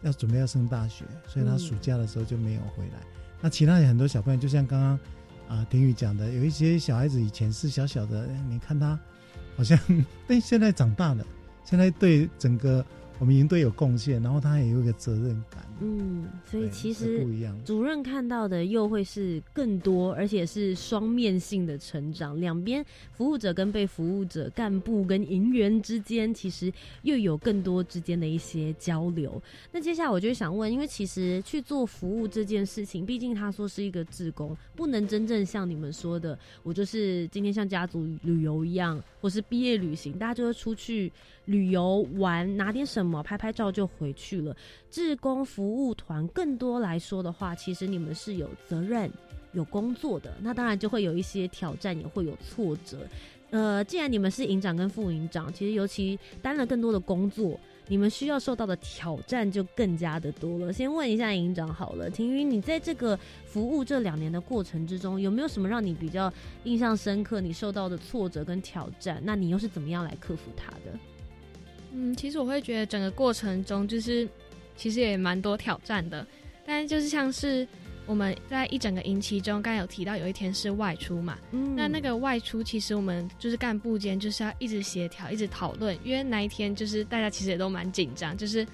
[0.05, 2.99] 要准备要升大学，所以他暑假的时候就没有回来。
[3.41, 4.99] 那其他很多小朋友，就像刚刚
[5.47, 8.99] 啊丁宇讲的，有一些小孩子以前是小小的，你看他
[9.57, 9.79] 好像，
[10.27, 11.25] 但， 现在长大了，
[11.65, 12.85] 现在对整个。
[13.23, 15.65] 我们营队有贡献，然后他也有一个责任感。
[15.81, 22.41] 嗯，所以其实不一样主任看到的又会是更多，而且是双面性的成长。
[22.41, 29.41] 两边服务者跟被服务者、干部跟营员之间，其实又有更多之间的一些交流。
[29.71, 41.13] 那接下来我就想问，因为其实去做服务这件事情，毕竟他说是一个志工，不能真正像你们说的，我就是今天像家族旅游一样，或是毕业旅行，大家就会出去。
[41.47, 44.57] 旅游玩拿点什么拍拍照就回去了。
[44.89, 49.11] 志工服务团更多来说的话，其实你们是有责任、
[49.51, 52.99] 有工作的，那当然就会有一些挑战，也会有挫折。
[53.51, 60.73] 呃，既然你们是营长跟副营长，其实尤其担了更多的工作，你们需要受到的挑战就更加的多了。
[60.73, 66.33] 先问一下营长好了，婷云，你在这个服务这两年的过程之中，有没有什么让你比较
[66.65, 67.43] 印象深刻？
[67.43, 70.99] 你受到的挫折跟挑战，那你又是怎么样来克服它的？
[71.95, 74.29] 嗯，其实我会觉得整个过程中就是，
[74.77, 76.27] 其实也蛮多挑战的。
[76.65, 77.67] 但就是像是
[78.07, 88.67] 我们在一整个营期中，刚刚有提到有一天是外出嘛，嗯，那那个外出其实我们就是干部间就是要一直协调、一直讨论，因为那一天就是大家其实也都蛮紧张，就是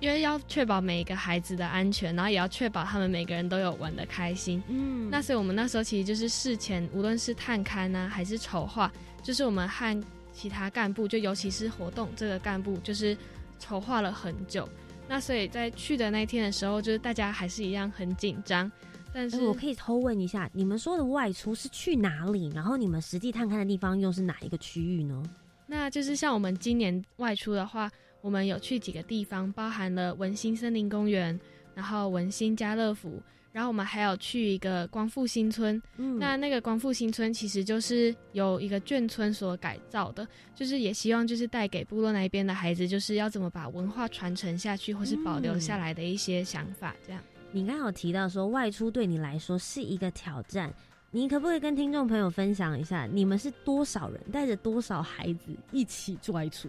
[0.00, 4.62] 因为要确保每一个孩子的安全，然后也要确保他们每个人都有玩的开心。
[4.68, 8.92] 嗯，那所以我们那时候其实就是事前无论是探勘呢，还是筹划，
[9.22, 10.04] 就是我们和
[10.38, 13.16] 其他干部就尤其是活动这个干部，就是
[13.58, 14.68] 筹划了很久。
[15.08, 18.70] 那所以在去的那天的时候，就是大家还是一样很紧张。
[19.12, 22.52] 但是我可以偷问一下，你们说的外出是去哪里？
[22.54, 25.20] 然后你们实际探看的地方又是哪一个区域呢？
[25.66, 31.36] 那就是像我们今年外出的话，我们有去几个地方，包含了文心森林公园，
[31.74, 33.20] 然后文心家乐福。
[33.58, 46.94] 然后我们还有去一个光复新村，嗯那那个光复新村其实就是由一个眷村所改造的，就是也希望就是带给部落那边的孩子，就是要怎么把文化传承下去，或是保留下来的一些想法。
[47.04, 50.72] 这样，你刚好提到说外出对你来说是一个挑战，
[51.10, 56.68] 你可不可以跟听众朋友分享一下，你们是多少人带着多少孩子一起外出？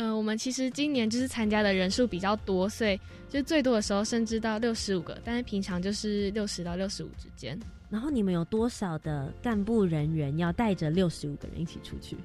[0.00, 2.98] 嗯，我们其实今年就是参加的人数比较多，所以
[3.28, 7.58] 就最多的时候甚至到六十五个，但是平常就是六十到六十五之间。
[7.90, 12.16] 然后你们有多少的干部人员要带着六十五个人一起出去？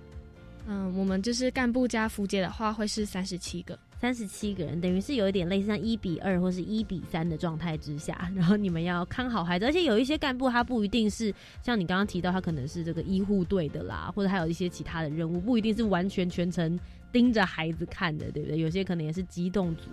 [0.67, 3.77] 嗯，我们就是干部加副接的话会是三十七个。
[3.99, 16.77] 三十七个人，等于是有一点类似像一比二或是一比三的状态之下， 然后你们要看好孩子，而且有一些干部他不一定是像你刚刚提到，他可能是这个医护队的啦，或者还有一些其他的任务，不一定是完全全程
[17.15, 18.59] 盯着孩子看的，对不对？
[18.59, 19.83] 有些可能也是机动组。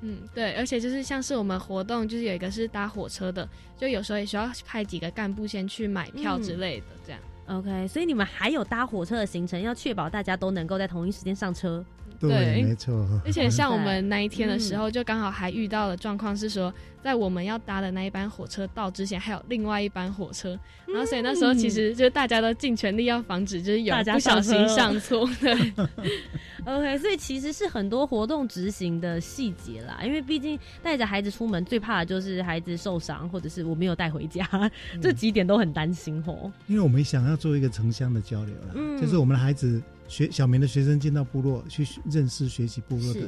[0.00, 7.20] 嗯，对，而且就是像是我们活动，就是有一个是搭火车的，就有时候也需要派几个干部先去买票之类的，这样。
[7.46, 11.84] OK，所以你们还有搭火车的行程，要确保大家都能够在同一时间上车。
[12.20, 13.06] 对，没错。
[13.24, 25.28] 而且像我们那一天的时候，就刚好还遇到了状况，是说在我们要搭的那一班火车到之前，还有另外一班火车，然后所以那时候其实就大家都尽全力要防止，就是有不小心上错。
[25.40, 25.54] 对。
[26.66, 34.46] OK，所以其实是很多活动执行的细节啦，因为毕竟带着孩子出门，最怕的就是孩子受伤，或者是我没有带回家，
[35.00, 36.52] 这几点都很担心哦。
[36.66, 39.80] 因为我们想要做一个城乡的交流啦，就是我们的孩子。
[40.08, 43.20] 学小明的学生进到部落去认识、学习部落的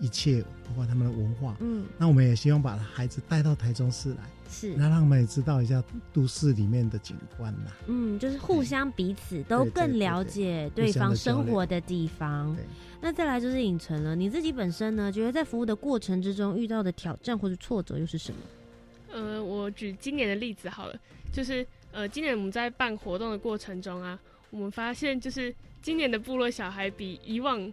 [0.00, 1.56] 一切，包括他们的文化。
[1.60, 4.16] 嗯，那我们也希望把孩子带到台中市来，
[4.50, 5.82] 是，那让他们也知道一下
[6.12, 7.76] 都市里面的景观啦。
[7.86, 12.56] 嗯，就是互相彼此都更了解对方生活的地方。
[13.00, 18.38] 那再来就是影城了，你自己本身呢，觉得在服务的过程之中遇到的挑战或者挫折又是什么？
[19.12, 20.98] 呃，我举今年的例子好了，
[21.32, 24.18] 就是呃，今年我们在办活动的过程中啊，
[24.50, 27.72] 我们发现就是今年的部落小孩比以往。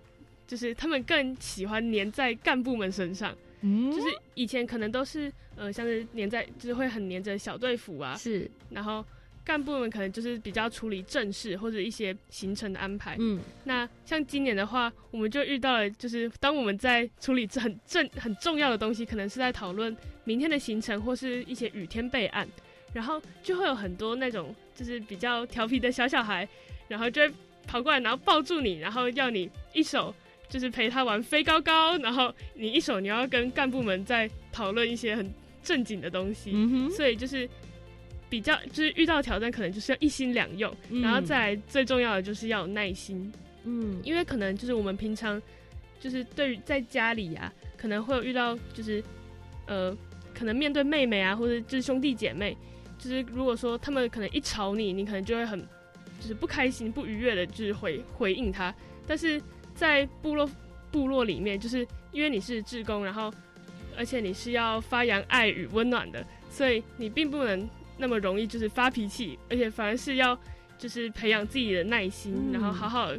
[0.50, 9.06] 就是他们更喜欢黏在干部们身上，嗯，就是以前可能都是呃，像是黏在，就是会很黏着小队服啊，是，然后
[9.46, 22.50] 干部们可能就是比较处理正事或者一些行程的安排，嗯，那像今年的话，我们就遇到了，就是当我们在处理很正很重要的东西，可能是在讨论明天的行程或是一些雨天备案，
[22.92, 26.50] 然后就会有很多那种就是比较调皮的小小孩，
[26.88, 27.34] 然后就会
[27.70, 30.14] 跑过来，然后抱住你，然后要你一手。
[30.52, 36.52] 就是陪他玩飞高高，然后你一手你要跟干部们在讨论一些很正经的东西，
[36.90, 37.48] 所以就是
[38.32, 43.32] 比较就是遇到挑战，可能就是要一心两用，然后再来最重要的就是要有耐心，
[43.64, 45.40] 嗯，因为可能就是我们平常
[46.00, 49.04] 就是对于在家里啊，可能会有遇到就是
[49.68, 49.96] 呃，
[50.34, 52.58] 可能面对妹妹啊，或者就是兄弟姐妹，
[52.98, 55.64] 就是如果说他们可能一吵你，你可能就会很
[56.20, 58.74] 就是不开心、不愉悦的，就是回回应他，
[59.08, 59.42] 但是。
[59.76, 60.50] 在部落
[60.92, 63.34] 部落里面，就是因为你是志工，然后
[63.96, 70.38] 而且你是要发扬爱与温暖的，所以你并不能那么容易就是发脾气，而且反而是要
[70.78, 73.14] 就是培养自己的耐心，然后好好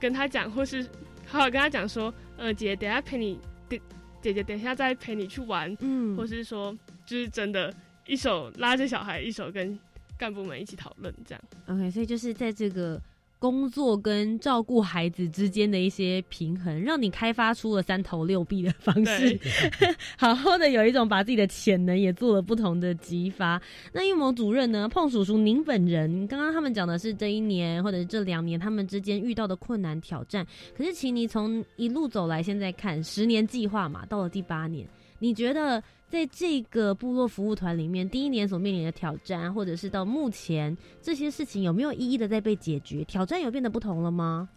[0.00, 0.82] 跟他讲，或是
[1.26, 3.38] 好好跟他讲说，呃，姐姐等下陪你，
[3.68, 3.80] 姐
[4.20, 6.76] 姐姐等下再陪你去玩，嗯，或是说
[7.06, 7.72] 就是真的，
[8.04, 9.78] 一手拉着小孩，一手跟
[10.20, 11.42] 干部们一起讨论这样。
[11.66, 13.00] OK，所以就是在这个。
[13.40, 19.40] 工作跟照顾孩子之间的一些平衡，让你开发出了三头六臂的方式，
[20.18, 23.58] 好好的有一种把自己的潜能也做了不同的激发。
[23.94, 24.86] 那玉谋主任呢？
[24.90, 30.46] 碰叔叔，您本人刚刚他们讲的是这一年或者是这两年他们之间遇到的困难挑战，
[30.76, 34.86] 可是请你从一路走来，现在看十年计划嘛，到了第八年，
[35.18, 35.82] 你觉得？
[36.10, 43.04] 在这个部落服务团里面，第一年所面临的挑战，或者是到目前这些事情有没有一一的在被解决？
[43.04, 44.48] 挑战有变得不同了吗？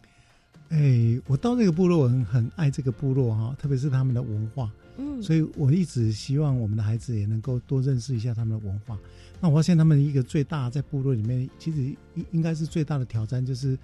[0.70, 8.98] 哎，我到这个部落，我很很爱这个部落哈，特别是他们的文化，嗯，所以我一直希望我们的孩子也能够多认识一下他们的文化。
[9.40, 11.84] 那我发现他们一个最大在部落里面，其实
[12.16, 13.78] 应应该是最大的挑战，就是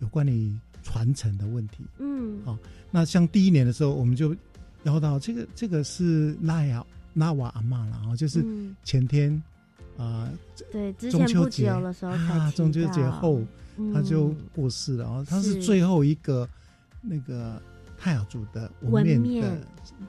[0.00, 0.52] 有关于
[0.82, 1.84] 传承的问题。
[1.98, 2.58] 嗯，好，
[2.90, 4.34] 那像第一年的时候，我们就
[4.82, 6.84] 聊到这个，这个是那样。
[7.12, 8.44] 那瓦阿妈了啊，就是
[8.82, 9.42] 前天
[9.96, 10.30] 啊，
[10.70, 13.40] 对，中秋节的时候啊，中秋节后
[13.92, 15.24] 他就过世了啊。
[15.28, 16.48] 他是最后一个
[17.00, 17.60] 那个
[17.98, 19.58] 泰雅族的文面的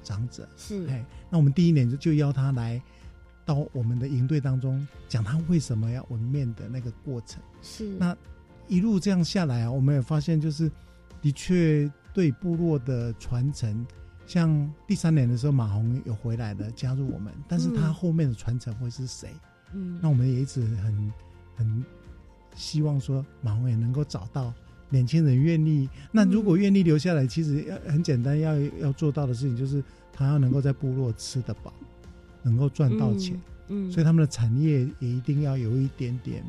[0.03, 1.05] 长者，是哎。
[1.29, 2.81] 那我们第一年就就邀他来
[3.45, 7.41] 到我们的营队当中，讲他为什么要纹面的那个过程。
[7.61, 8.15] 是那
[8.67, 10.71] 一路这样下来啊，我们也发现，就是
[11.21, 13.85] 的确对部落的传承。
[14.25, 19.29] 像第三年的时候，马红有回来的加入我们，但是他后面的传承会是谁？
[19.73, 21.13] 嗯，那我们也一直很
[21.55, 21.85] 很
[22.55, 24.53] 希望说马红也能够找到
[24.89, 25.89] 年轻人愿意。
[26.11, 31.73] 那如果愿意留下来，其实要很简单，要要做到的事情就是他要能够在部落吃得饱，
[32.41, 33.39] 能够赚到钱。
[33.67, 36.43] 嗯，所以他们的产业也一定要有一点点，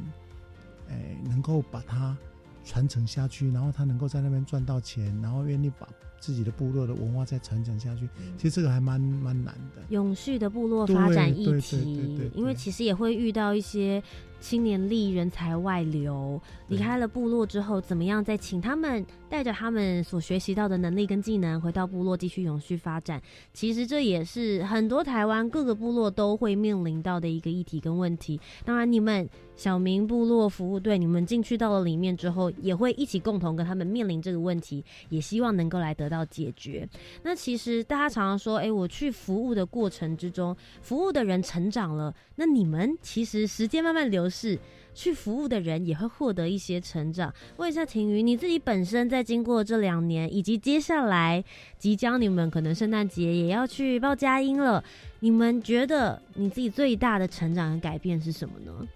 [0.89, 2.17] 哎，能够把它
[2.65, 5.89] 传承下去，然后他能够在那边赚到钱，然后愿意把。
[6.25, 8.09] 自己的部落的文化再传承下去，
[8.39, 9.83] 其实这个还蛮蛮难的。
[9.91, 14.03] 永续的部落发展议题，因为其实也会遇到一些。
[14.45, 16.39] 青年力人才外流，
[16.69, 23.19] 离开了部落之后，怎么样再请他们带着他们所学习到的能力跟技能回到部落继续永续发展？
[23.55, 28.39] 其实这也是很多台湾各个部落都会面临到的一个议题跟问题。
[28.67, 29.27] 当然，你们
[29.57, 36.87] 小明部落服务队，你们进去到了里面之后，也会一起共同跟他们面临这个问题，也希望能够来得到解决。
[37.23, 44.29] 那其实大家常常说，哎，我去服务的过程之中，服务的人成长了，那你们其实时间慢慢流。
[44.35, 44.59] 是
[44.93, 47.33] 去服务的人也会获得一些成长。
[47.57, 51.43] 问一下婷瑜，你自己本身在经过这两年，以及接下来
[51.79, 54.83] 即将你们可能圣诞节也要去报佳音了，
[55.21, 58.87] 你们觉得你自己最大的成长和改变是什么呢？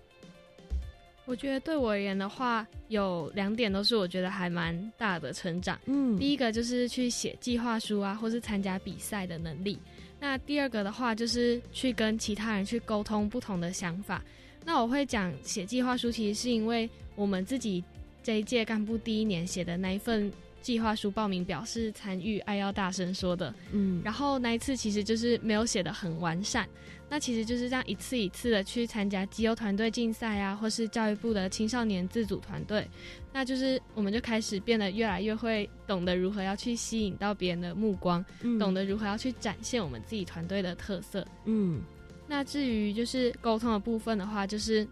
[1.25, 5.79] 我觉得对我而言的话，有两点都是我觉得还蛮大的成长。
[5.85, 9.79] 嗯，第一个就是去写计划书啊，或是参加比赛的能力。
[10.19, 14.25] 那第二个的话，就是去跟其他人去沟通不同的想法。
[14.69, 17.83] 那我会讲写计划书，其实是因为我们自己
[18.23, 20.31] 这一届干部第一年写的那一份。
[20.61, 26.69] 计划书报名表是参与爱要大声说的，嗯，然后那一次其实就是没有写的很完善，
[27.09, 32.87] 那其实就是这样一次一次的去参加基优团队竞赛啊，或是教育部的青少年自主团队，
[33.33, 38.23] 那就是我们就开始变得越来越会懂得如何要去吸引到别人的目光，
[38.59, 41.81] 懂得如何要去展现我们自己团队的特色，嗯，
[42.29, 44.87] 那至于就是沟通的部分的话，就是。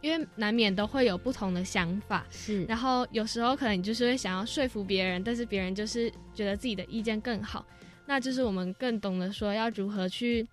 [0.00, 7.66] 因为难免都会有不同的想法，是，然后有时候可能你就是会想要说服别人，但是别人就是觉得自己的意见更好，
[8.06, 10.46] 那就是我们更懂得说要如何去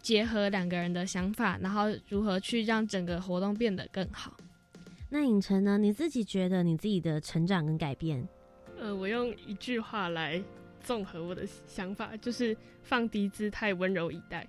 [0.00, 4.32] 结合两个人的想法，然后如何去让整个活动变得更好。
[5.10, 5.76] 那影城呢？
[5.76, 8.24] 你自己觉得你自己的成长跟改变？
[8.78, 10.40] 呃，我用一句话来
[10.84, 14.46] 综合我的想法，就是放低姿态，温柔以待。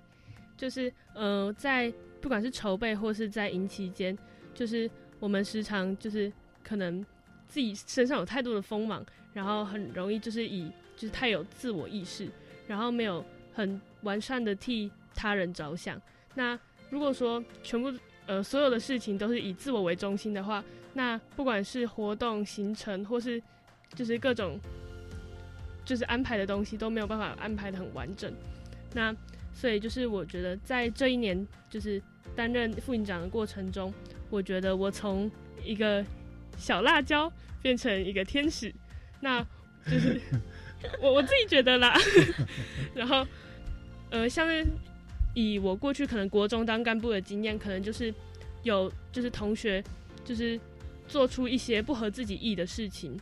[0.56, 4.16] 就是呃，在不管是筹备或是在营期间。
[4.54, 4.90] 就是
[5.20, 6.32] 我们时常就是
[6.64, 7.04] 可能
[7.46, 9.04] 自己身上有太多的锋芒，
[9.34, 12.26] 然后很容易就是以就是太有自我意识，
[12.66, 16.00] 然后没有很完善的替他人着想。
[16.34, 17.92] 那如果说全部
[18.24, 23.42] 呃所有的事情都是以自我为中心的话，那不管是活动行程或是
[23.94, 24.58] 就是各种
[25.84, 28.32] 就是安排的东西都没有办法安排的很完整。
[28.94, 29.14] 那
[29.58, 32.00] 所以就是我觉得在这一年就是
[32.36, 33.92] 担任副营长的过程中。
[34.28, 35.30] 我觉得我从
[35.64, 36.04] 一个
[36.58, 37.32] 小辣椒
[37.62, 38.74] 变成一个天使，
[39.20, 39.40] 那
[39.86, 40.20] 就是
[41.00, 41.96] 我我自己觉得啦。
[42.92, 43.24] 然后，
[44.10, 44.66] 呃，像是
[45.32, 48.12] 以我过去可能国中当干部的经验，可能就是
[48.64, 49.82] 有就是同学
[50.24, 50.58] 就是
[51.06, 53.16] 做出一些不合自己意的事情，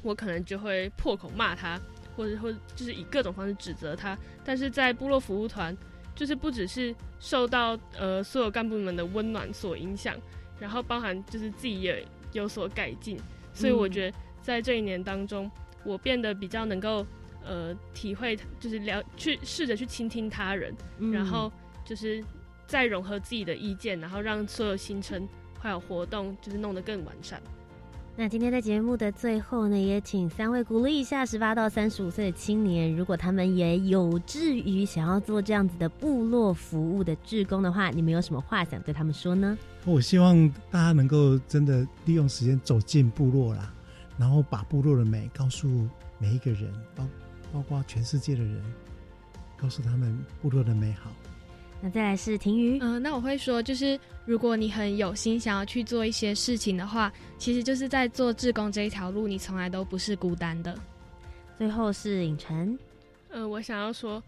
[0.00, 1.76] 我可能就会破口骂他，
[2.16, 4.16] 或者或就是以各种方式指责他。
[4.44, 5.76] 但是在部落服务团，
[6.14, 10.16] 就是不只是受到呃所有干部们的温暖所影响。
[10.58, 12.02] 然后包含就是自己也
[12.32, 13.18] 有所改进，
[13.52, 15.50] 所以我觉得在这一年当中，
[15.84, 17.06] 我变得比较能够
[17.44, 20.74] 呃体会，就是了去试着去倾听他人，
[21.12, 21.52] 然后
[21.84, 22.24] 就是
[22.66, 27.38] 再融合自己的意见，然后让所有行程还有活动就是弄得更完善。
[28.18, 39.58] 那今天在节目的最后呢，也请三位鼓励一下十八到三十五岁的青年，如果他们也有志于想要做这样子的部落服务的志工的话，你们有什么话想对他们说呢？
[39.84, 43.70] 我希望大家能够真的利用时间走进部落啦，
[44.16, 45.86] 然后把部落的美告诉
[46.18, 47.06] 每一个人，包
[47.52, 48.62] 包括全世界的人，
[49.58, 51.10] 告诉他们部落的美好。
[51.82, 60.76] 那再来是婷瑜，嗯，那我会说，就是如果你很有心想要去做一些事情的话，其实就是在做志工这一条路，你从来都不是孤单的。
[61.58, 62.78] 最后是影晨，
[63.28, 64.22] 嗯，我想要说，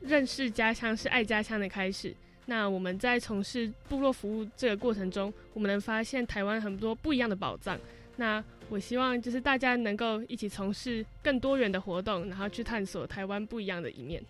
[0.00, 2.14] 认识家乡是爱家乡的开始。
[2.44, 7.76] 那我们在从事部落服务这个过程中，我们能发现台湾很多不一样的宝藏。
[8.14, 14.22] 那我希望就是大家能够一起从事更多元的活动，然后去探索台湾不一样的一面。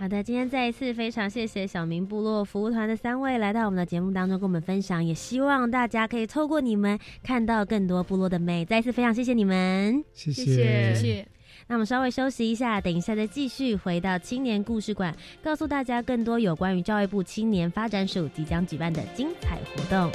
[0.00, 8.64] 好的，今天再一次非常谢谢小明部落服务团的三位来到我们的节目当中跟我们分享，也希望大家可以透过你们看到更多部落的美。
[8.64, 11.28] 再一次非常谢谢你们，谢谢谢谢。
[11.66, 20.12] 那我们稍微休息一下，等一下再继续回到青年故事馆，告诉大家更多有关于教育部青年发展署即将举办的精彩活动。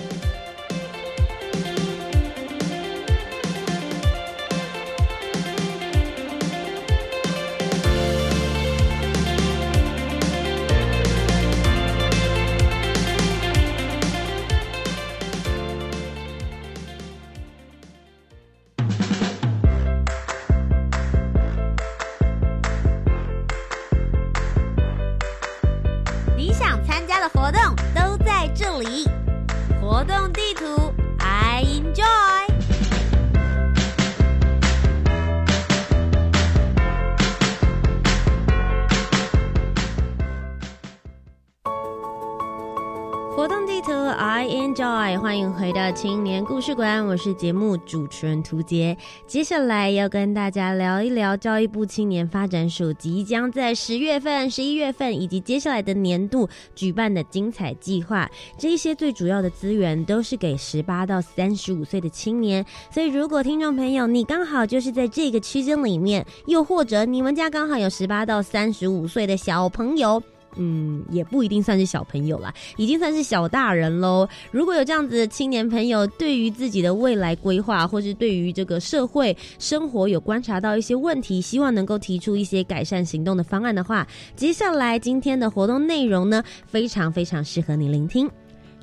[46.63, 48.97] 事馆，我是节目主持人涂杰。
[49.27, 58.31] 接下来要跟大家聊一聊教育部青年发展署即将在十月份、十一月份以及接下来的年度举办的精彩计划。
[58.57, 70.23] 这些最主要的资源都是给十八到三十五岁的青年，所以如果听众朋友你刚好就是在这个区间里面，又或者你们家刚好有十八到三十五岁的小朋友。
[70.55, 74.27] 嗯，也不一定算是小朋友啦，已经算是小大人喽。
[74.51, 88.29] 如果有这样子的青年朋友，对于自己的未来规划，或是对于这个社会生活有观察到一些问题，希望能够提出一些改善行动的方案的话，接下来今天的活动内容呢，非常非常适合你聆听。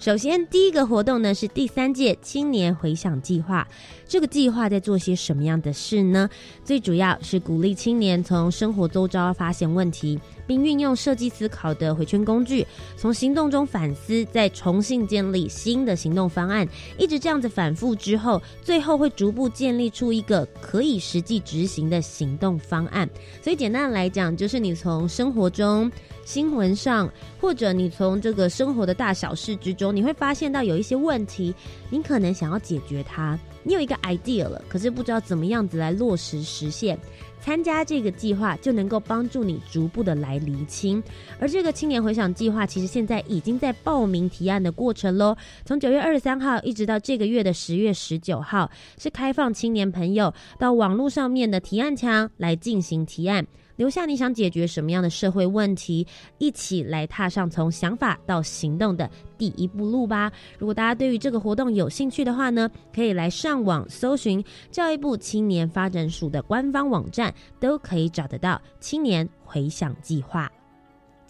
[0.00, 3.68] 首先，第一个活动呢是第三届青年回响计划。
[4.08, 6.26] 这个计划在做些什么样的事呢？
[6.64, 16.66] 最主要是鼓励青年从生活周遭发现问题，并运用设计思考的回圈工具，从行动中反思，再重新建立新的行动方案。
[16.96, 23.06] 一直这样子反复之后，最后会逐步建立出一个可以实际执行的行动方案。
[23.42, 25.92] 所以简单来讲，就是你从生活中。
[26.22, 31.54] 新闻上，或者你从这个生活的大小事之中，你会发现到有一些问题，
[31.88, 36.98] 你可能想要解决它，你有一个 idea 了，可是不知道怎么样子来落实实现。
[37.42, 41.02] 参加这个计划就能够帮助你逐步的来厘清。
[41.38, 45.34] 而这个青年回想计划，其实现在已经在报名提案的过程喽。
[45.64, 53.46] 从九月二十三号一直到这个月的十月十九号，是开放青年朋友到网络上面的提案墙来进行提案。
[53.80, 56.06] 留下你想解决什么样的社会问题，
[56.36, 60.30] 一起来踏上从想法到行动的第一步路吧。
[60.58, 70.52] 如果大家对于这个活动有兴趣的话呢，可以来上网搜寻教育部青年发展署的官方网站，都可以找得到青年回想计划。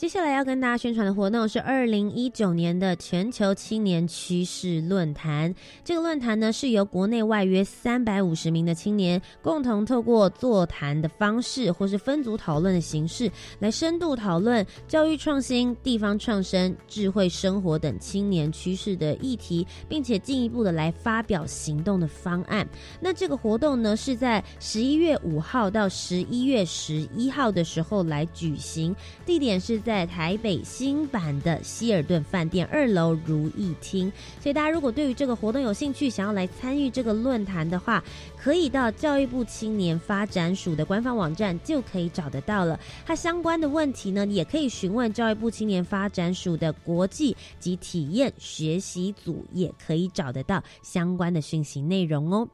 [0.00, 5.54] 接下来要跟大家宣传的活动是二零一九年的全球青年趋势论坛。
[5.84, 22.66] 这个论坛呢是由国内外约三百五十名的青年共同透过座谈的方式，或是分组讨论的形式，来深度讨论教育创新、地方创生、智慧生活等青年趋势的议题，并且进一步的来发表行动的方案。
[23.02, 28.96] 那这个活动呢是在十一月五号到十一月十一号的时候来举行，
[29.26, 29.89] 地点是在。
[29.90, 34.08] 在台北新版的希尔顿饭店二楼如意厅，
[34.40, 38.00] 所以大家如果对于这个活动有兴趣，想要来参与这个论坛的话，
[38.38, 42.78] 可以到教育部青年发展署的官方网站就可以找得到了。
[43.04, 52.48] 它相关的问题呢，也可以询问教育部青年发展署的国际及体验学习组，也可以找得到相关的讯息内容哦。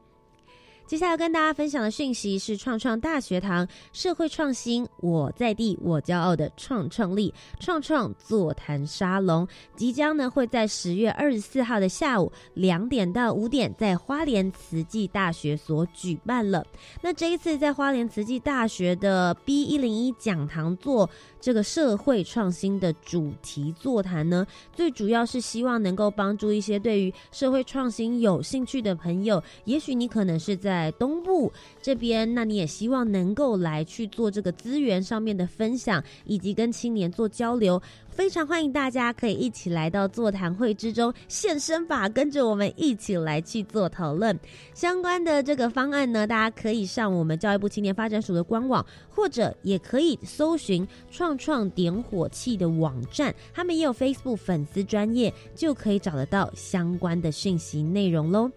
[0.87, 16.65] 接下来跟大家分享的讯息是创创大学堂社会创新我在地我骄傲的创创力创创座谈沙龙，即将呢会在十月二十四号的下午两点到五点在花莲慈济大学所举办了。
[17.01, 21.09] 那这一次在花莲慈济大学的 B 一零一讲堂做
[21.39, 37.81] 这个社会创新的主题座谈呢，最主要是希望能够帮助一些对于社会创新有兴趣的朋友，也许你可能是在东部这边，那你也希望能够来去做这个资源上面的分享，以及跟青年做交流。
[38.17, 44.37] 非常欢迎大家可以一起来到座谈会之中现身吧，跟着我们一起来去做讨论
[44.73, 46.25] 相关的这个方案呢。
[46.25, 58.49] 大家可以上我们教育部青年发展署的官网，或者也可以搜寻创创点火器的网站，他们也有 Facebook 粉丝专业，就可以找得到相关的讯息内容喽。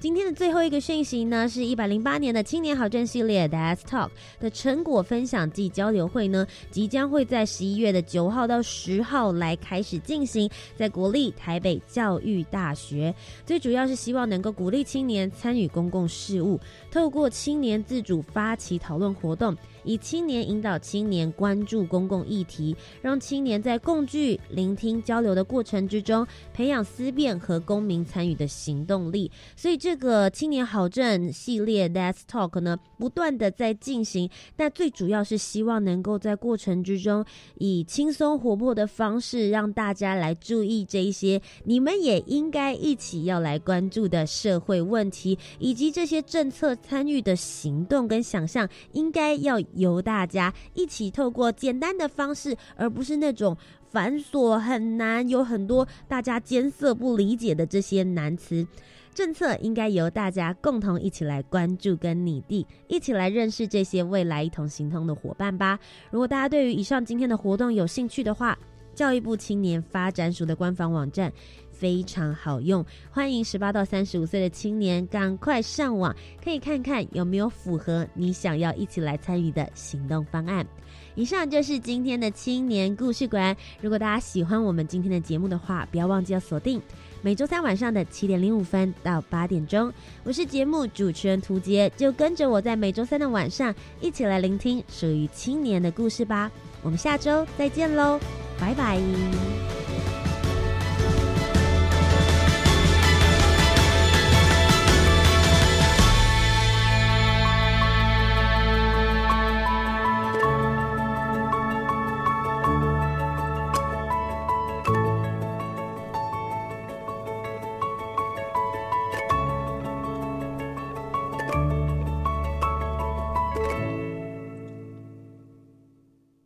[0.00, 13.12] 今天的最后一个讯息呢，是一百零八年的青年好政系列的 AS Talk 的成果分享暨交流会呢，即将会在十一月的九号到十号来开始进行，在国立台北教育大学。
[13.44, 16.60] 最主要是希望能够鼓励青年参与公共事务，
[16.92, 19.56] 透过青年自主发起讨论活动。
[19.84, 29.30] 以青年引导青年关注公共议题，让青年在共聚、聆听、交流的过程之中，培养思辨和公民参与的行动力。
[29.56, 34.28] 所以，这个青年好政系列 Let's Talk 呢，不断的在进行。
[34.56, 37.24] 那最主要是希望能够在过程之中，
[37.58, 49.58] 以轻松活泼的方式，让大家来注意这一些你们也应该一起要来关注的社会问题，以及这些政策参与的行动跟想象，应该要。
[49.74, 53.56] 由大家一起透过简单的方式，而不是那种
[53.90, 58.66] 繁琐很难、有很多大家艰涩不理解的这些难词。
[59.14, 65.76] 政策应该由大家共同一起来关注跟拟定，一起来认识这些未来一同行通的伙伴吧。
[66.10, 68.56] 如果大家对于以上今天的活动有兴趣的话，
[68.94, 71.32] 教育部青年发展署的官方网站。
[71.78, 80.66] 非常好用，欢迎十八到三十五岁的青年赶快上网，可以看看有没有符合你想要一起来参与的行动方案。
[81.14, 83.56] 以上就是今天的青年故事馆。
[83.80, 86.80] 如果大家喜欢我们今天的节目的话，不要忘记要锁定
[87.22, 89.92] 每周三晚上的七点零五分到八点钟。
[90.24, 96.50] 我是节目主持人涂杰，就跟着我在每周三的晚上一起来聆听属于青年的故事吧。
[96.82, 98.20] 我们下周再见喽，
[98.58, 99.00] 拜拜。